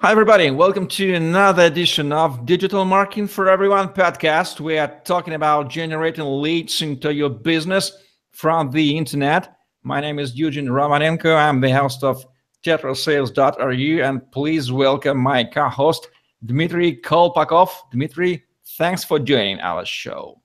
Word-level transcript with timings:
Hi, 0.00 0.12
everybody, 0.12 0.46
and 0.46 0.56
welcome 0.56 0.86
to 0.86 1.14
another 1.14 1.64
edition 1.64 2.12
of 2.12 2.46
Digital 2.46 2.84
Marketing 2.84 3.26
for 3.26 3.48
Everyone 3.48 3.88
podcast. 3.88 4.60
We 4.60 4.78
are 4.78 5.00
talking 5.04 5.34
about 5.34 5.70
generating 5.70 6.24
leads 6.40 6.82
into 6.82 7.12
your 7.12 7.30
business 7.30 7.90
from 8.30 8.70
the 8.70 8.96
internet. 8.96 9.56
My 9.82 10.00
name 10.00 10.20
is 10.20 10.36
Eugene 10.36 10.68
Romanenko. 10.68 11.36
I'm 11.36 11.60
the 11.60 11.72
host 11.72 12.04
of 12.04 12.24
tetrasales.ru, 12.64 14.00
and 14.04 14.30
please 14.30 14.70
welcome 14.70 15.18
my 15.18 15.42
co 15.42 15.68
host, 15.68 16.08
Dmitry 16.46 17.00
Kolpakov. 17.02 17.70
Dmitry, 17.90 18.44
thanks 18.76 19.02
for 19.02 19.18
joining 19.18 19.58
our 19.58 19.84
show. 19.84 20.40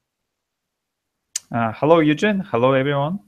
Uh, 1.53 1.71
hello, 1.73 1.99
Eugene. 1.99 2.39
Hello, 2.39 2.73
everyone. 2.73 3.19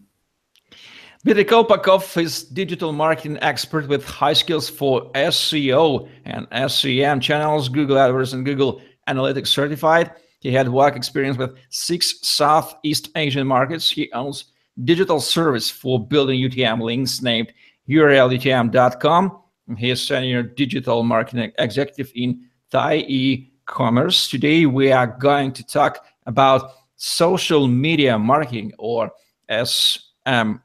Dmitry 1.25 1.45
Kolpakov 1.45 2.21
is 2.21 2.43
digital 2.43 2.91
marketing 2.93 3.39
expert 3.41 3.87
with 3.87 4.05
high 4.05 4.33
skills 4.33 4.69
for 4.69 5.11
SEO 5.13 6.07
and 6.23 6.45
SEM 6.71 7.19
channels, 7.19 7.67
Google 7.67 7.97
AdWords 7.97 8.35
and 8.35 8.45
Google 8.45 8.79
Analytics 9.09 9.47
certified. 9.47 10.11
He 10.41 10.51
had 10.51 10.69
work 10.69 10.95
experience 10.95 11.35
with 11.35 11.57
six 11.71 12.19
Southeast 12.21 13.09
Asian 13.15 13.47
markets. 13.47 13.89
He 13.89 14.11
owns 14.11 14.53
digital 14.83 15.19
service 15.19 15.67
for 15.67 15.99
building 15.99 16.39
UTM 16.39 16.79
links 16.79 17.23
named 17.23 17.51
urlutm.com. 17.89 19.41
He 19.79 19.89
is 19.89 20.07
senior 20.07 20.43
digital 20.43 21.01
marketing 21.01 21.51
executive 21.57 22.11
in 22.13 22.47
Thai 22.69 22.97
e-commerce. 23.07 24.29
Today 24.29 24.67
we 24.67 24.91
are 24.91 25.07
going 25.07 25.53
to 25.53 25.65
talk 25.65 26.05
about 26.27 26.73
social 26.97 27.67
media 27.67 28.19
marketing 28.19 28.73
or 28.77 29.09
SMM. 29.49 30.61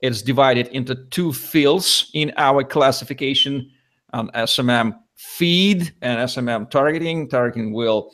It's 0.00 0.22
divided 0.22 0.68
into 0.68 0.94
two 1.10 1.32
fields 1.32 2.10
in 2.12 2.32
our 2.36 2.62
classification 2.62 3.70
on 4.12 4.28
SMM 4.30 4.98
feed 5.14 5.94
and 6.02 6.20
SMM 6.20 6.70
targeting. 6.70 7.28
Targeting 7.28 7.72
will 7.72 8.12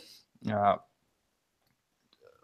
uh, 0.51 0.77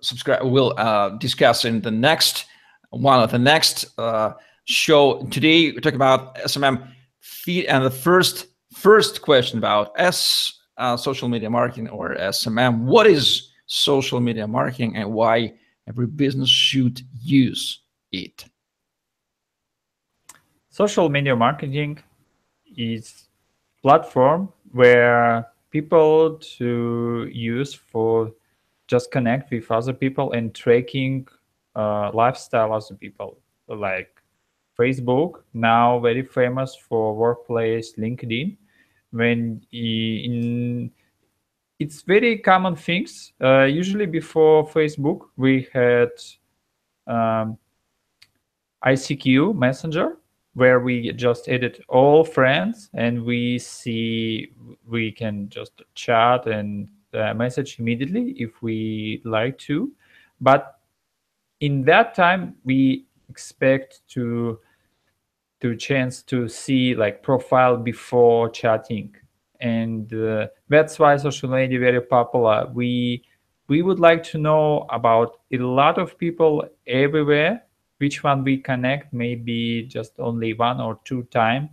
subscribe. 0.00 0.44
We'll 0.44 0.74
uh, 0.76 1.10
discuss 1.18 1.64
in 1.64 1.80
the 1.80 1.90
next 1.90 2.46
one 2.90 3.20
of 3.20 3.30
the 3.30 3.38
next 3.38 3.86
uh, 3.98 4.32
show. 4.64 5.24
Today 5.30 5.72
we 5.72 5.80
talk 5.80 5.94
about 5.94 6.36
SMM 6.36 6.88
feed 7.20 7.66
and 7.66 7.84
the 7.84 7.90
first 7.90 8.46
first 8.74 9.22
question 9.22 9.58
about 9.58 9.92
S 9.96 10.52
uh, 10.78 10.96
social 10.96 11.28
media 11.28 11.50
marketing 11.50 11.88
or 11.88 12.14
SMM. 12.16 12.84
What 12.84 13.06
is 13.06 13.50
social 13.66 14.20
media 14.20 14.46
marketing 14.46 14.96
and 14.96 15.12
why 15.12 15.54
every 15.86 16.06
business 16.06 16.48
should 16.48 17.00
use 17.20 17.82
it? 18.12 18.44
Social 20.78 21.08
media 21.08 21.34
marketing 21.34 21.98
is 22.76 23.26
platform 23.82 24.48
where 24.70 25.44
people 25.72 26.38
to 26.38 27.28
use 27.32 27.74
for 27.74 28.30
just 28.86 29.10
connect 29.10 29.50
with 29.50 29.68
other 29.72 29.92
people 29.92 30.30
and 30.34 30.54
tracking 30.54 31.26
uh, 31.74 32.12
lifestyle 32.14 32.72
other 32.72 32.94
people. 32.94 33.40
Like 33.66 34.22
facebook 34.78 35.42
now 35.52 35.98
very 35.98 36.22
famous 36.22 36.76
for 36.76 37.12
workplace 37.12 37.94
linkedin. 37.98 38.56
When 39.10 39.60
in 39.72 40.92
it's 41.80 42.02
very 42.02 42.38
common 42.38 42.76
things. 42.76 43.32
Uh, 43.42 43.64
usually 43.64 44.06
before 44.06 44.64
Facebook, 44.68 45.22
we 45.36 45.66
had 45.72 46.10
um, 47.08 47.58
ICQ 48.84 49.56
Messenger, 49.56 50.18
where 50.54 50.80
we 50.80 51.12
just 51.12 51.48
edit 51.48 51.80
all 51.88 52.24
friends 52.24 52.90
and 52.94 53.24
we 53.24 53.58
see 53.58 54.52
we 54.86 55.12
can 55.12 55.48
just 55.48 55.82
chat 55.94 56.46
and 56.46 56.88
uh, 57.14 57.32
message 57.34 57.78
immediately 57.78 58.34
if 58.38 58.62
we 58.62 59.22
like 59.24 59.56
to. 59.58 59.92
But 60.40 60.78
in 61.60 61.84
that 61.84 62.14
time, 62.14 62.56
we 62.64 63.06
expect 63.28 64.00
to 64.08 64.58
to 65.60 65.74
chance 65.74 66.22
to 66.22 66.48
see 66.48 66.94
like 66.94 67.22
profile 67.22 67.76
before 67.76 68.48
chatting. 68.48 69.14
And 69.60 70.12
uh, 70.14 70.46
that's 70.68 70.98
why 71.00 71.16
social 71.16 71.50
media 71.50 71.80
very 71.80 72.00
popular. 72.00 72.70
We 72.72 73.24
we 73.68 73.82
would 73.82 74.00
like 74.00 74.22
to 74.24 74.38
know 74.38 74.86
about 74.90 75.40
a 75.52 75.58
lot 75.58 75.98
of 75.98 76.16
people 76.16 76.64
everywhere 76.86 77.62
which 77.98 78.22
one 78.22 78.44
we 78.44 78.56
connect 78.58 79.12
maybe 79.12 79.82
just 79.82 80.12
only 80.18 80.54
one 80.54 80.80
or 80.80 80.98
two 81.04 81.22
time 81.24 81.68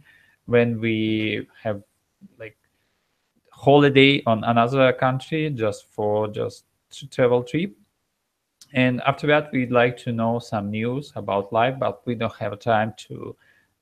when 0.46 0.80
we 0.80 1.48
have 1.62 1.82
like 2.40 2.58
holiday 3.52 4.22
on 4.26 4.44
another 4.44 4.92
country 4.94 5.50
just 5.50 5.88
for 5.92 6.28
just 6.28 6.66
travel 7.12 7.44
trip 7.44 7.76
and 8.74 9.02
after 9.02 9.28
that 9.28 9.52
we'd 9.52 9.72
like 9.72 9.98
to 9.98 10.12
know 10.12 10.40
some 10.40 10.70
news 10.70 11.14
about 11.16 11.52
life 11.54 11.76
but 11.80 12.06
we 12.06 12.16
don't 12.16 12.36
have 12.36 12.60
time 12.60 12.94
to 12.98 13.36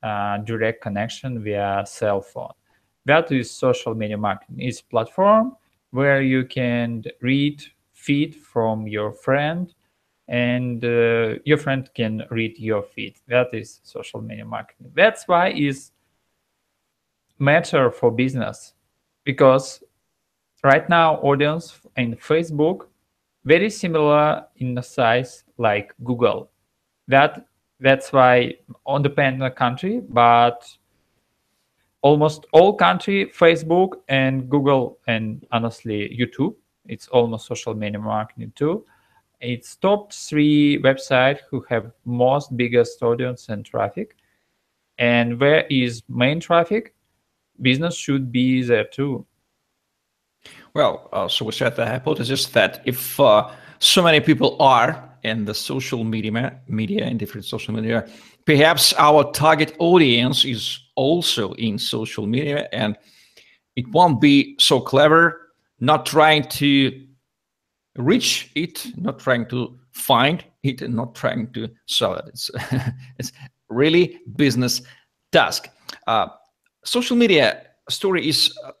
uh, 0.04 0.38
direct 0.38 0.82
connection 0.82 1.42
via 1.42 1.82
cell 1.86 2.20
phone. 2.20 2.52
That 3.06 3.32
is 3.32 3.50
social 3.50 3.94
media 3.94 4.18
marketing. 4.18 4.60
It's 4.60 4.80
platform 4.80 5.56
where 5.90 6.20
you 6.20 6.44
can 6.44 7.04
read 7.20 7.62
feed 7.92 8.36
from 8.36 8.86
your 8.86 9.12
friend 9.12 9.74
and 10.28 10.84
uh, 10.84 11.34
your 11.44 11.58
friend 11.58 11.88
can 11.94 12.22
read 12.30 12.58
your 12.58 12.82
feed. 12.82 13.16
That 13.28 13.52
is 13.52 13.80
social 13.82 14.20
media 14.20 14.44
marketing. 14.44 14.92
That's 14.94 15.28
why 15.28 15.50
is 15.50 15.90
matter 17.38 17.90
for 17.90 18.10
business 18.10 18.74
because 19.24 19.82
right 20.62 20.88
now 20.88 21.16
audience 21.16 21.80
in 21.96 22.16
Facebook 22.16 22.86
very 23.44 23.68
similar 23.68 24.46
in 24.56 24.74
the 24.74 24.82
size 24.82 25.44
like 25.58 25.92
Google. 26.04 26.50
That 27.08 27.46
that's 27.80 28.12
why 28.12 28.54
on 28.86 29.02
dependent 29.02 29.54
country 29.56 30.00
but 30.08 30.64
almost 32.02 32.46
all 32.52 32.74
country 32.74 33.26
facebook 33.26 33.94
and 34.08 34.48
google 34.50 34.98
and 35.06 35.46
honestly 35.52 36.14
youtube 36.20 36.54
it's 36.86 37.08
almost 37.08 37.46
social 37.46 37.74
media 37.74 37.98
marketing 37.98 38.52
too 38.54 38.84
it's 39.44 39.76
top 39.76 40.12
three 40.12 40.78
website 40.82 41.38
who 41.50 41.64
have 41.68 41.92
most 42.04 42.56
biggest 42.56 43.02
audience 43.02 43.48
and 43.48 43.64
traffic. 43.64 44.16
And 44.98 45.38
where 45.40 45.66
is 45.70 46.02
main 46.08 46.40
traffic? 46.40 46.94
Business 47.60 47.96
should 47.96 48.32
be 48.32 48.62
there 48.62 48.84
too. 48.84 49.26
Well 50.74 51.08
uh, 51.12 51.28
so 51.28 51.44
we 51.44 51.52
set 51.52 51.76
the 51.76 51.86
hypothesis 51.86 52.46
that 52.46 52.82
if 52.84 53.18
uh, 53.20 53.50
so 53.78 54.02
many 54.02 54.20
people 54.20 54.60
are 54.60 55.10
in 55.22 55.44
the 55.44 55.54
social 55.54 56.04
media 56.04 56.60
media 56.68 57.06
in 57.06 57.16
different 57.16 57.46
social 57.46 57.72
media 57.72 58.06
perhaps 58.44 58.92
our 58.98 59.30
target 59.32 59.74
audience 59.78 60.44
is 60.44 60.80
also 60.94 61.52
in 61.54 61.78
social 61.78 62.26
media. 62.26 62.68
And 62.72 62.96
it 63.76 63.88
won't 63.88 64.20
be 64.20 64.56
so 64.58 64.80
clever 64.80 65.40
not 65.80 66.06
trying 66.06 66.44
to 66.44 67.06
reach 67.96 68.50
it 68.54 68.86
not 68.96 69.18
trying 69.18 69.46
to 69.46 69.78
find 69.92 70.44
it 70.62 70.82
and 70.82 70.94
not 70.94 71.14
trying 71.14 71.50
to 71.52 71.68
sell 71.86 72.14
it 72.14 72.24
it's 72.28 72.50
it's 73.18 73.32
really 73.68 74.20
business 74.36 74.82
task 75.32 75.68
uh, 76.06 76.26
social 76.84 77.16
media 77.16 77.62
story 77.88 78.28
is 78.28 78.56
uh, 78.64 78.72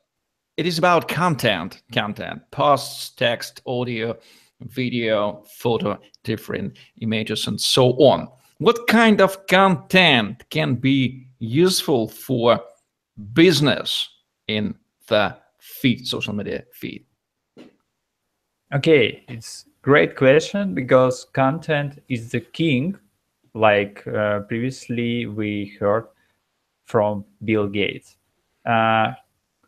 it 0.56 0.66
is 0.66 0.78
about 0.78 1.08
content 1.08 1.82
content 1.92 2.40
posts 2.50 3.10
text 3.10 3.62
audio 3.66 4.16
video, 4.60 5.44
photo, 5.58 5.98
different 6.22 6.76
images, 7.00 7.46
and 7.46 7.60
so 7.60 7.90
on. 7.92 8.28
What 8.58 8.86
kind 8.86 9.20
of 9.20 9.46
content 9.46 10.44
can 10.50 10.76
be 10.76 11.26
useful 11.38 12.08
for 12.08 12.60
business 13.32 14.08
in 14.48 14.74
the 15.08 15.36
feed, 15.58 16.06
social 16.06 16.34
media 16.34 16.64
feed? 16.72 17.04
Okay, 18.72 19.24
it's 19.28 19.66
great 19.82 20.16
question 20.16 20.74
because 20.74 21.24
content 21.32 22.02
is 22.08 22.30
the 22.30 22.40
king. 22.40 22.96
Like 23.54 24.04
uh, 24.06 24.40
previously 24.40 25.26
we 25.26 25.76
heard 25.78 26.06
from 26.86 27.24
Bill 27.44 27.68
Gates. 27.68 28.16
Uh, 28.66 29.12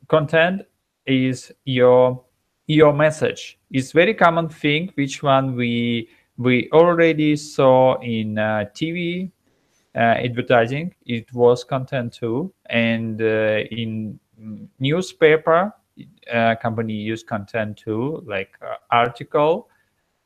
content 0.09 0.63
is 1.07 1.53
your 1.65 2.25
your 2.67 2.93
message 2.93 3.59
It's 3.71 3.93
very 3.93 4.15
common 4.15 4.49
thing 4.49 4.91
which 4.95 5.23
one 5.23 5.55
we 5.55 6.09
we 6.37 6.69
already 6.73 7.37
saw 7.37 7.99
in 8.01 8.39
uh, 8.39 8.65
tv 8.75 9.31
uh, 9.95 9.99
advertising 9.99 10.95
it 11.07 11.33
was 11.33 11.63
content 11.65 12.13
too 12.13 12.53
and 12.69 13.23
uh, 13.23 13.61
in 13.71 14.19
newspaper 14.81 15.73
uh, 16.33 16.55
company 16.57 16.95
use 16.95 17.23
content 17.23 17.77
too 17.77 18.23
like 18.27 18.57
uh, 18.63 18.75
article. 18.91 19.69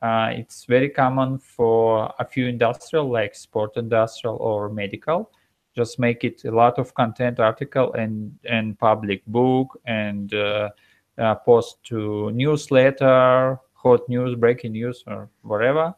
Uh, 0.02 0.30
it's 0.32 0.64
very 0.64 0.88
common 0.88 1.38
for 1.38 2.12
a 2.18 2.24
few 2.24 2.46
industrial 2.46 3.10
like 3.10 3.34
sport 3.34 3.76
industrial 3.76 4.36
or 4.36 4.70
medical. 4.70 5.30
Just 5.76 5.98
make 5.98 6.24
it 6.24 6.44
a 6.44 6.50
lot 6.50 6.78
of 6.78 6.94
content 6.94 7.38
article 7.38 7.92
and 7.92 8.34
and 8.44 8.78
public 8.78 9.24
book 9.26 9.78
and 9.86 10.32
uh, 10.34 10.70
uh, 11.18 11.34
post 11.36 11.82
to 11.84 12.30
newsletter 12.32 13.58
hot 13.74 14.08
news 14.08 14.34
breaking 14.34 14.72
news 14.72 15.04
or 15.06 15.28
whatever. 15.42 15.94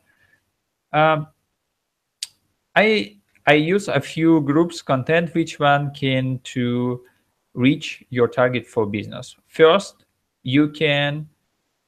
Um, 0.93 1.27
i 2.77 3.17
i 3.47 3.55
use 3.55 3.89
a 3.89 4.01
few 4.01 4.41
groups 4.43 4.83
content. 4.83 5.35
Which 5.35 5.59
one 5.59 5.93
can 5.95 6.41
to 6.55 7.03
reach 7.55 8.05
your 8.11 8.29
target 8.29 8.67
for 8.67 8.87
business. 8.87 9.37
First 9.47 10.05
you 10.43 10.69
can 10.69 11.29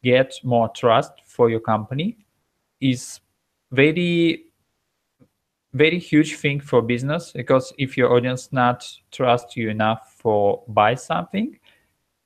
get 0.02 0.34
more 0.44 0.68
trust 0.68 1.12
for 1.24 1.50
your 1.50 1.60
company 1.60 2.18
is 2.80 3.20
very 3.72 4.44
very 5.72 5.98
huge 5.98 6.36
thing 6.36 6.60
for 6.60 6.80
business 6.80 7.32
because 7.32 7.72
if 7.78 7.96
your 7.96 8.12
audience 8.14 8.52
not 8.52 8.86
trust 9.10 9.56
you 9.56 9.70
enough 9.70 10.14
for 10.18 10.62
buy 10.68 10.94
something 10.94 11.58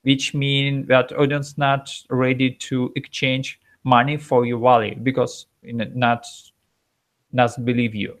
which 0.03 0.33
mean 0.33 0.85
that 0.85 1.11
audience 1.17 1.57
not 1.57 1.91
ready 2.09 2.51
to 2.51 2.91
exchange 2.95 3.59
money 3.83 4.17
for 4.17 4.45
your 4.45 4.59
value 4.59 4.95
because 4.95 5.47
not 5.63 6.25
not 7.31 7.65
believe 7.65 7.95
you. 7.95 8.17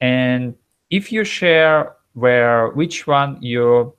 And 0.00 0.54
if 0.90 1.12
you 1.12 1.24
share 1.24 1.96
where 2.14 2.68
which 2.70 3.06
one 3.06 3.38
you 3.42 3.94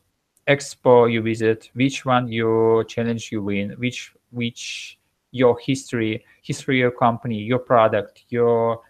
expo 0.48 1.12
you 1.12 1.22
visit 1.22 1.70
which 1.74 2.06
one 2.06 2.28
you 2.28 2.84
challenge 2.88 3.32
you 3.32 3.44
win 3.44 3.72
which 3.78 4.14
which 4.32 4.98
your 5.32 5.58
history 5.60 6.26
history 6.42 6.80
of 6.80 6.82
your 6.82 6.92
company 6.92 7.38
your 7.38 7.60
product 7.60 8.24
your 8.30 8.82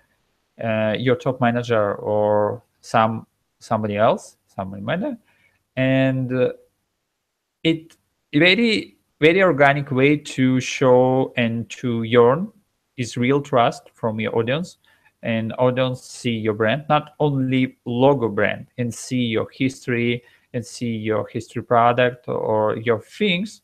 uh, 0.63 0.95
your 0.98 1.15
top 1.15 1.42
manager 1.42 1.95
or 1.95 2.62
some 2.81 3.25
somebody 3.59 3.95
else, 3.95 4.38
somebody 4.48 4.81
manager, 4.81 5.18
and 5.75 6.33
uh, 6.33 6.51
it 7.63 7.95
very 8.33 8.98
very 9.19 9.42
organic 9.42 9.92
way 9.92 10.18
to 10.18 10.59
show 10.59 11.31
and 11.38 11.69
to 11.69 12.03
yearn 12.03 12.51
is 12.98 13.18
real 13.18 13.42
trust 13.42 13.92
from 13.94 14.19
your 14.19 14.36
audience. 14.36 14.77
And 15.24 15.53
audience 15.59 16.01
see 16.01 16.31
your 16.31 16.56
brand 16.56 16.86
not 16.89 17.12
only 17.19 17.77
logo 17.86 18.27
brand 18.27 18.65
and 18.80 18.92
see 18.92 19.21
your 19.21 19.48
history 19.51 20.24
and 20.53 20.65
see 20.65 20.95
your 20.95 21.27
history 21.27 21.63
product 21.63 22.27
or 22.27 22.77
your 22.77 23.00
things. 23.00 23.62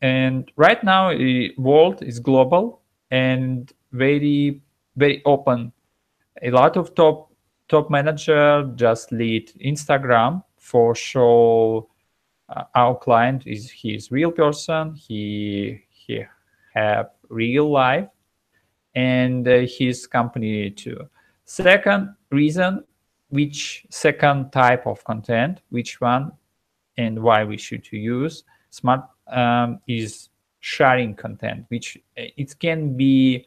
And 0.00 0.50
right 0.56 0.82
now 0.82 1.16
the 1.16 1.54
world 1.56 2.02
is 2.02 2.18
global 2.18 2.82
and 3.10 3.72
very 3.92 4.60
very 4.96 5.22
open. 5.24 5.72
A 6.42 6.50
lot 6.50 6.76
of 6.76 6.94
top 6.94 7.32
top 7.68 7.90
manager 7.90 8.70
just 8.74 9.12
lead 9.12 9.52
Instagram 9.64 10.42
for 10.58 10.94
show 10.94 11.88
uh, 12.48 12.64
our 12.74 12.96
client 12.96 13.46
is 13.46 13.70
he's 13.70 14.10
real 14.10 14.30
person. 14.30 14.94
He 14.94 15.82
he 15.88 16.24
have 16.74 17.10
real 17.28 17.70
life 17.70 18.08
and 18.94 19.46
uh, 19.46 19.60
his 19.66 20.06
company 20.06 20.70
too. 20.70 21.08
Second 21.44 22.14
reason 22.30 22.84
which 23.32 23.86
second 23.88 24.52
type 24.52 24.86
of 24.86 25.02
content 25.04 25.62
which 25.70 26.00
one 26.00 26.30
and 26.98 27.22
why 27.22 27.42
we 27.44 27.56
should 27.56 27.90
use. 27.90 28.44
Smart 28.68 29.02
um, 29.28 29.80
is 29.88 30.28
sharing 30.60 31.14
content 31.14 31.64
which 31.68 31.96
uh, 32.18 32.24
it 32.36 32.54
can 32.58 32.94
be 32.96 33.46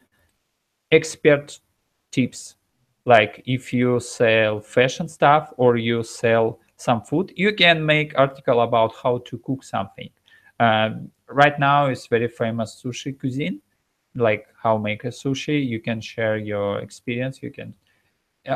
expert 0.92 1.60
tips 2.12 2.56
like 3.06 3.44
if 3.46 3.72
you 3.72 4.00
sell 4.00 4.60
fashion 4.60 5.08
stuff 5.08 5.54
or 5.58 5.78
you 5.78 6.02
sell 6.04 6.60
some 6.78 7.02
food 7.02 7.31
you 7.36 7.54
can 7.54 7.86
make 7.86 8.18
article 8.18 8.62
about 8.62 8.92
how 9.02 9.20
to 9.20 9.38
cook 9.40 9.64
something. 9.64 10.10
Um, 10.60 11.12
right 11.30 11.60
now 11.60 11.88
it's 11.88 12.08
very 12.08 12.28
famous 12.28 12.81
sushi 12.84 13.18
cuisine 13.20 13.62
like 14.16 14.48
how 14.62 14.78
make 14.78 15.04
a 15.04 15.10
sushi. 15.10 15.64
You 15.68 15.80
can 15.80 16.02
share 16.02 16.38
your 16.38 16.80
experience 16.80 17.44
you 17.44 17.52
can 17.52 17.70
uh, 17.70 17.85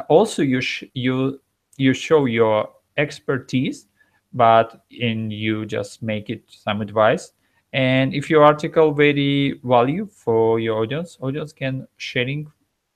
also 0.09 0.41
you 0.41 0.61
you 0.93 1.39
you 1.77 1.93
show 1.93 2.25
your 2.25 2.69
expertise 2.97 3.87
but 4.33 4.85
in 4.91 5.31
you 5.31 5.65
just 5.65 6.03
make 6.03 6.29
it 6.29 6.43
some 6.47 6.81
advice. 6.81 7.31
And 7.73 8.13
if 8.13 8.29
your 8.29 8.43
article 8.43 8.91
very 8.91 9.59
value 9.63 10.07
for 10.07 10.59
your 10.59 10.79
audience 10.79 11.17
audience 11.21 11.53
can 11.53 11.87
sharing 11.97 12.51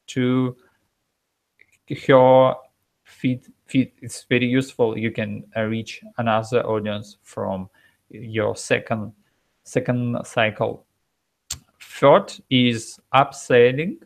to 0.07 0.55
your 1.87 2.57
feed 3.03 3.41
feed 3.65 3.91
is 4.01 4.25
very 4.29 4.45
useful. 4.47 4.97
You 4.97 5.11
can 5.11 5.43
uh, 5.55 5.63
reach 5.63 6.01
another 6.17 6.65
audience 6.65 7.17
from 7.21 7.69
your 8.09 8.55
second 8.55 9.13
second 9.63 10.17
cycle. 10.25 10.85
Third 11.81 12.33
is 12.49 12.99
upselling 13.13 13.97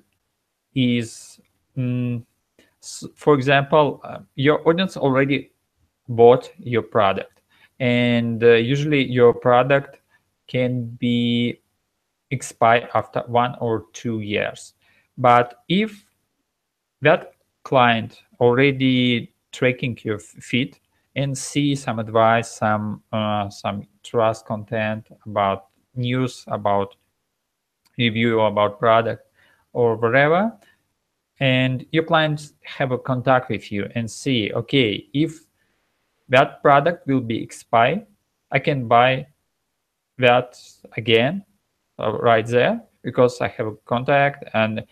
is 0.76 1.40
um, 1.78 2.26
for 3.16 3.34
example 3.34 4.02
uh, 4.04 4.20
your 4.36 4.68
audience 4.68 4.98
already 4.98 5.52
bought 6.08 6.52
your 6.58 6.82
product. 6.82 7.42
And 7.80 8.44
uh, 8.44 8.54
usually 8.54 9.06
your 9.06 9.34
product 9.34 10.00
can 10.48 10.86
be 11.00 11.62
expire 12.32 12.90
after 12.94 13.22
one 13.28 13.56
or 13.60 13.86
two 13.94 14.22
years. 14.22 14.74
But 15.18 15.64
if 15.70 16.06
that 17.02 17.34
client 17.64 18.24
already 18.40 19.34
tracking 19.52 19.98
your 20.04 20.20
feed 20.20 20.80
and 21.16 21.38
see 21.38 21.76
some 21.76 22.00
advice, 22.00 22.52
some 22.52 23.02
uh, 23.12 23.50
some 23.50 23.88
trust 24.04 24.46
content 24.46 25.08
about 25.26 25.68
news, 25.96 26.44
about 26.48 26.96
review 27.98 28.42
about 28.42 28.80
product 28.80 29.24
or 29.74 29.96
whatever, 29.96 30.52
and 31.40 31.86
your 31.92 32.04
clients 32.04 32.54
have 32.64 32.92
a 32.92 32.98
contact 32.98 33.50
with 33.50 33.72
you 33.72 33.90
and 33.96 34.10
see, 34.10 34.52
okay, 34.54 35.08
if 35.14 35.46
that 36.30 36.62
product 36.62 37.08
will 37.08 37.22
be 37.22 37.42
expired, 37.42 38.06
I 38.52 38.60
can 38.60 38.88
buy 38.88 39.28
that 40.18 40.60
again 40.96 41.46
uh, 42.00 42.12
right 42.14 42.46
there 42.46 42.82
because 43.04 43.40
I 43.40 43.48
have 43.50 43.68
a 43.68 43.76
contact 43.86 44.46
and 44.54 44.84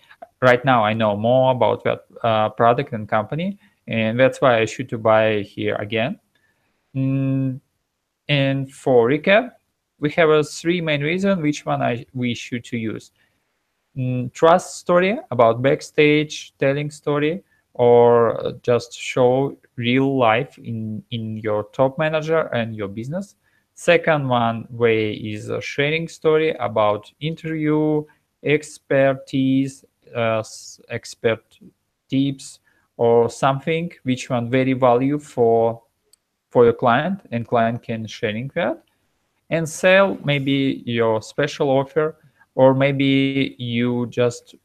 right 0.42 0.63
now 0.63 0.83
I 0.83 0.94
know 0.94 1.18
more 1.18 1.51
about 1.51 1.83
that 1.83 2.06
uh, 2.24 2.50
product 2.50 2.94
and 2.94 3.09
company, 3.09 3.57
and 3.88 4.19
that's 4.19 4.42
why 4.42 4.59
I 4.59 4.65
should 4.65 4.89
to 4.89 4.97
buy 4.97 5.42
here 5.42 5.75
again. 5.75 6.19
Mm, 6.95 7.59
and 8.27 8.71
for 8.71 9.09
recap, 9.09 9.51
we 9.99 10.11
have 10.11 10.30
a 10.30 10.44
three 10.44 10.81
main 10.81 11.02
reason 11.02 11.42
which 11.42 11.66
one 11.66 11.81
I 11.81 12.06
we 12.14 12.33
should 12.33 12.64
to 12.66 12.78
use. 12.78 13.11
Mm, 13.97 14.33
trust 14.33 14.78
story 14.78 15.18
about 15.31 15.61
backstage 15.61 16.54
telling 16.59 16.92
story 16.92 17.44
or 17.73 18.54
just 18.61 18.94
show 18.94 19.56
real 19.78 20.18
life 20.18 20.57
in 20.57 21.02
in 21.11 21.37
your 21.37 21.64
top 21.71 21.97
manager 21.97 22.42
and 22.54 22.75
your 22.75 22.90
business. 22.90 23.35
Second 23.73 24.28
one 24.28 24.68
way 24.69 25.14
is 25.14 25.49
sharing 25.61 26.07
story 26.09 26.52
about 26.59 27.11
interview 27.21 28.04
expertise 28.44 29.85
uh, 30.14 30.44
expert 30.90 31.44
tips 32.09 32.59
or 32.97 33.30
something 33.30 33.92
which 34.04 34.30
one 34.30 34.49
very 34.49 34.73
value 34.73 35.18
for 35.19 35.81
for 36.49 36.66
your 36.66 36.73
client 36.73 37.21
and 37.31 37.47
client 37.47 37.81
can 37.83 38.06
sharing 38.07 38.52
that. 38.56 38.83
And 39.49 39.68
sell 39.69 40.18
maybe 40.23 40.83
your 40.85 41.21
special 41.21 41.69
offer 41.69 42.18
or 42.56 42.74
maybe 42.74 43.56
you 43.59 44.07
just 44.07 44.56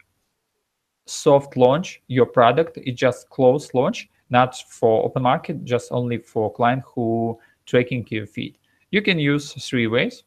soft 1.07 1.57
launch 1.57 2.01
your 2.09 2.27
product 2.27 2.79
it 2.79 2.93
just 2.93 3.29
close 3.31 3.75
launch 3.75 4.09
not 4.31 4.57
for 4.69 5.05
open 5.05 5.23
market 5.23 5.65
just 5.65 5.91
only 5.91 6.19
for 6.19 6.53
client 6.53 6.83
who 6.87 7.39
tracking 7.67 8.07
your 8.11 8.27
feed 8.27 8.57
you 8.91 9.03
can 9.03 9.19
use 9.19 9.53
three 9.69 9.87
ways 9.87 10.23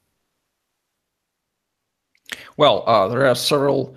well 2.57 2.83
uh, 2.87 3.07
there 3.07 3.25
are 3.25 3.35
several 3.35 3.95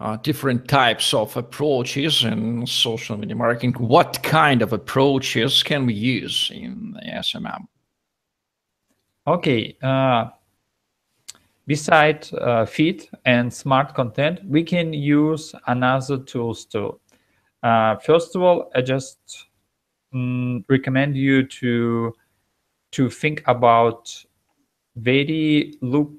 uh, 0.00 0.16
different 0.16 0.68
types 0.68 1.14
of 1.14 1.36
approaches 1.36 2.24
in 2.24 2.66
social 2.66 3.16
media 3.16 3.36
marketing. 3.36 3.72
What 3.74 4.22
kind 4.22 4.62
of 4.62 4.72
approaches 4.72 5.62
can 5.62 5.86
we 5.86 5.94
use 5.94 6.50
in 6.54 6.92
the 6.92 7.00
SMM? 7.12 7.66
Okay. 9.26 9.76
Uh, 9.82 10.30
beside 11.66 12.32
uh, 12.34 12.64
feed 12.64 13.08
and 13.24 13.52
smart 13.52 13.94
content, 13.94 14.40
we 14.44 14.62
can 14.62 14.92
use 14.92 15.54
another 15.66 16.18
tools 16.18 16.64
too. 16.64 16.98
Uh, 17.62 17.96
first 17.96 18.36
of 18.36 18.42
all, 18.42 18.70
I 18.74 18.82
just 18.82 19.46
um, 20.14 20.64
recommend 20.68 21.16
you 21.16 21.46
to 21.46 22.14
to 22.92 23.10
think 23.10 23.42
about 23.46 24.24
very 24.96 25.74
look 25.80 26.12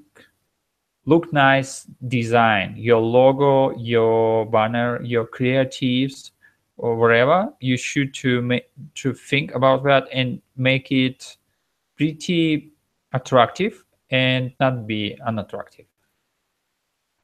look 1.05 1.31
nice 1.31 1.85
design, 2.09 2.75
your 2.75 2.99
logo, 3.01 3.75
your 3.77 4.45
banner, 4.45 5.01
your 5.01 5.25
creatives 5.25 6.31
or 6.75 6.95
whatever. 6.95 7.51
you 7.59 7.77
should 7.77 8.13
to 8.13 8.41
make 8.41 8.69
to 8.95 9.13
think 9.13 9.55
about 9.55 9.83
that 9.83 10.07
and 10.13 10.41
make 10.57 10.91
it 10.91 11.37
pretty 11.95 12.71
attractive 13.13 13.83
and 14.09 14.53
not 14.59 14.87
be 14.87 15.17
unattractive. 15.25 15.85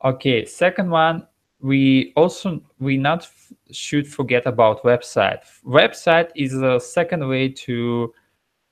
Okay, 0.03 0.45
second 0.45 0.89
one, 0.89 1.27
we 1.61 2.11
also 2.17 2.61
we 2.79 2.97
not 2.97 3.27
should 3.71 4.05
forget 4.05 4.45
about 4.45 4.83
website. 4.83 5.39
Website 5.65 6.29
is 6.35 6.53
a 6.55 6.79
second 6.79 7.27
way 7.27 7.47
to 7.49 8.13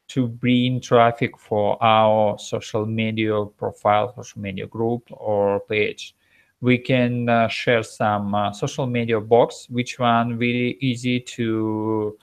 to 0.09 0.27
bring 0.27 0.81
traffic 0.81 1.37
for 1.37 1.81
our 1.81 2.37
social 2.37 2.85
media 2.85 3.45
profile, 3.57 4.13
social 4.13 4.41
media 4.41 4.67
group 4.67 5.03
or 5.09 5.61
page. 5.61 6.15
We 6.59 6.77
can 6.77 7.29
uh, 7.29 7.47
share 7.47 7.81
some 7.81 8.35
uh, 8.35 8.51
social 8.51 8.85
media 8.85 9.21
box, 9.21 9.67
which 9.69 9.99
one 9.99 10.37
really 10.37 10.77
easy 10.81 11.21
to 11.21 12.17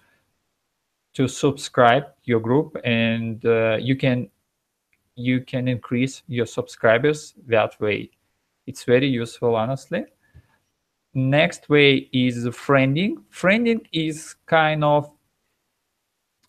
to 1.15 1.27
subscribe 1.27 2.05
your 2.25 2.41
group, 2.41 2.77
and 2.85 3.45
uh, 3.47 3.79
you 3.81 3.97
can 3.97 4.29
you 5.19 5.41
can 5.41 5.69
increase 5.69 6.23
your 6.29 6.47
subscribers 6.47 7.35
that 7.47 7.79
way. 7.81 8.11
It's 8.67 8.85
very 8.85 9.09
useful, 9.09 9.57
honestly. 9.57 10.05
Next 11.15 11.69
way 11.69 12.09
is 12.13 12.47
friending. 12.47 13.17
Friending 13.33 13.81
is 13.93 14.37
kind 14.47 14.85
of 14.85 15.11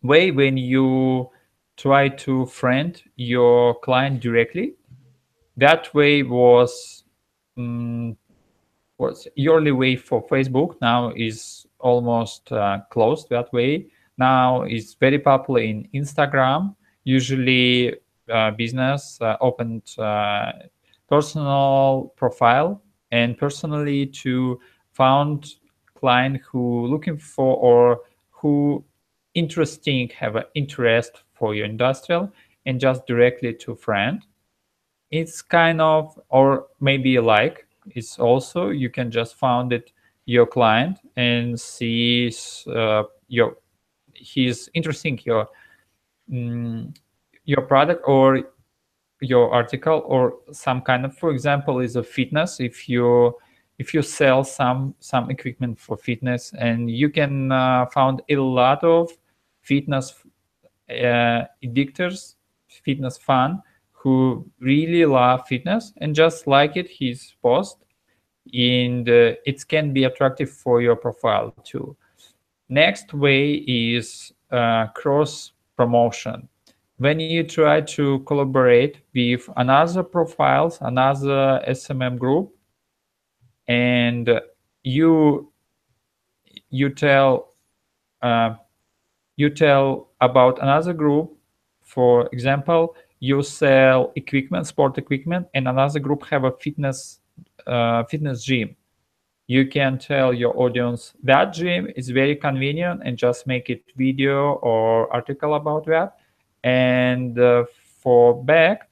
way 0.04 0.32
when 0.32 0.58
you 0.58 1.30
try 1.78 2.10
to 2.10 2.46
friend 2.46 3.02
your 3.16 3.80
client 3.80 4.20
directly. 4.20 4.76
That 5.58 5.94
way 5.94 6.24
was 6.24 7.04
um, 7.58 8.18
was 8.98 9.28
early 9.48 9.72
way 9.72 9.96
for 9.96 10.28
Facebook. 10.28 10.76
Now 10.82 11.12
is 11.16 11.66
almost 11.80 12.52
uh, 12.52 12.80
closed 12.92 13.30
that 13.30 13.52
way. 13.54 13.88
Now 14.18 14.64
is 14.64 14.96
very 15.00 15.20
popular 15.20 15.62
in 15.62 15.88
Instagram. 15.94 16.76
Usually, 17.06 17.96
business 18.52 19.20
uh, 19.22 19.38
opened 19.42 19.98
uh, 19.98 20.52
personal 21.08 22.14
profile 22.16 22.82
and 23.12 23.38
personally 23.38 24.06
to 24.06 24.60
found 24.92 25.56
client 25.96 26.40
who 26.50 26.88
looking 26.88 27.18
for 27.18 27.56
or 27.58 28.02
who 28.30 28.84
interesting 29.34 30.10
have 30.10 30.36
an 30.36 30.44
interest 30.56 31.24
for 31.34 31.56
your 31.56 31.66
industrial 31.66 32.32
and 32.66 32.80
just 32.80 33.06
directly 33.08 33.54
to 33.54 33.76
friend. 33.76 34.26
It's 35.12 35.42
kind 35.42 35.82
of 35.82 36.20
or 36.30 36.68
maybe 36.80 37.20
like 37.20 37.66
it's 37.88 38.20
also 38.20 38.70
you 38.70 38.90
can 38.90 39.10
just 39.10 39.36
found 39.36 39.74
it 39.74 39.92
your 40.26 40.46
client 40.46 41.00
and 41.16 41.60
see 41.60 42.32
uh, 42.68 43.04
your 43.28 43.58
he's 44.14 44.70
interesting 44.74 45.20
your 45.26 45.48
um, 46.32 46.94
your 47.50 47.64
product 47.64 48.04
or 48.06 48.44
your 49.22 49.52
article 49.52 50.04
or 50.06 50.36
some 50.52 50.82
kind 50.82 51.04
of 51.04 51.18
for 51.18 51.32
example 51.32 51.80
is 51.80 51.96
a 51.96 52.04
fitness. 52.04 52.60
If 52.60 52.88
you 52.88 53.36
if 53.80 53.92
you 53.94 54.04
sell 54.04 54.44
some 54.44 54.94
some 55.00 55.32
equipment 55.32 55.80
for 55.80 55.98
fitness 55.98 56.54
and 56.54 56.92
you 56.92 57.10
can 57.10 57.52
uh, 57.52 57.88
found 57.88 58.22
a 58.30 58.36
lot 58.36 58.84
of 58.84 59.10
fitness 59.62 60.14
uh, 60.90 61.42
addictors 61.64 62.36
fitness 62.68 63.18
fan 63.18 63.62
who 63.92 64.46
really 64.60 65.04
love 65.06 65.48
fitness 65.48 65.92
and 65.98 66.14
just 66.14 66.46
like 66.46 66.78
it 66.78 66.88
his 66.88 67.34
post 67.42 67.78
and 68.54 69.10
uh, 69.10 69.34
it 69.46 69.68
can 69.68 69.92
be 69.92 70.04
attractive 70.04 70.52
for 70.52 70.82
your 70.82 70.96
profile 70.96 71.52
too. 71.64 71.98
Next 72.70 73.12
way 73.12 73.54
is 73.54 74.32
uh, 74.52 74.88
cross 74.94 75.54
promotion 75.76 76.48
when 77.00 77.20
you 77.20 77.44
try 77.44 77.80
to 77.80 78.20
collaborate 78.20 79.00
with 79.16 79.50
another 79.56 80.04
profiles, 80.04 80.78
another 80.82 81.62
SMM 81.68 82.18
group, 82.18 82.54
and 83.68 84.30
you 84.84 85.52
you 86.70 86.90
tell 86.90 87.54
uh, 88.22 88.56
you 89.38 89.50
tell 89.50 90.10
about 90.22 90.62
another 90.62 90.94
group. 90.94 91.36
For 91.84 92.28
example, 92.34 92.96
you 93.20 93.42
sell 93.44 94.12
equipment, 94.16 94.68
sport 94.68 94.98
equipment, 94.98 95.48
and 95.54 95.68
another 95.68 96.00
group 96.00 96.26
have 96.26 96.44
a 96.44 96.52
fitness 96.52 97.20
uh, 97.66 98.04
fitness 98.04 98.44
gym. 98.44 98.76
You 99.48 99.68
can 99.68 99.98
tell 99.98 100.34
your 100.34 100.56
audience 100.60 101.14
that 101.24 101.54
gym 101.54 101.88
is 101.96 102.10
very 102.10 102.36
convenient 102.36 103.02
and 103.06 103.18
just 103.18 103.48
make 103.48 103.70
it 103.70 103.84
video 103.96 104.60
or 104.62 105.12
article 105.14 105.56
about 105.56 105.86
that 105.86 106.19
and 106.64 107.38
uh, 107.40 107.66
for 108.02 108.44
back, 108.44 108.90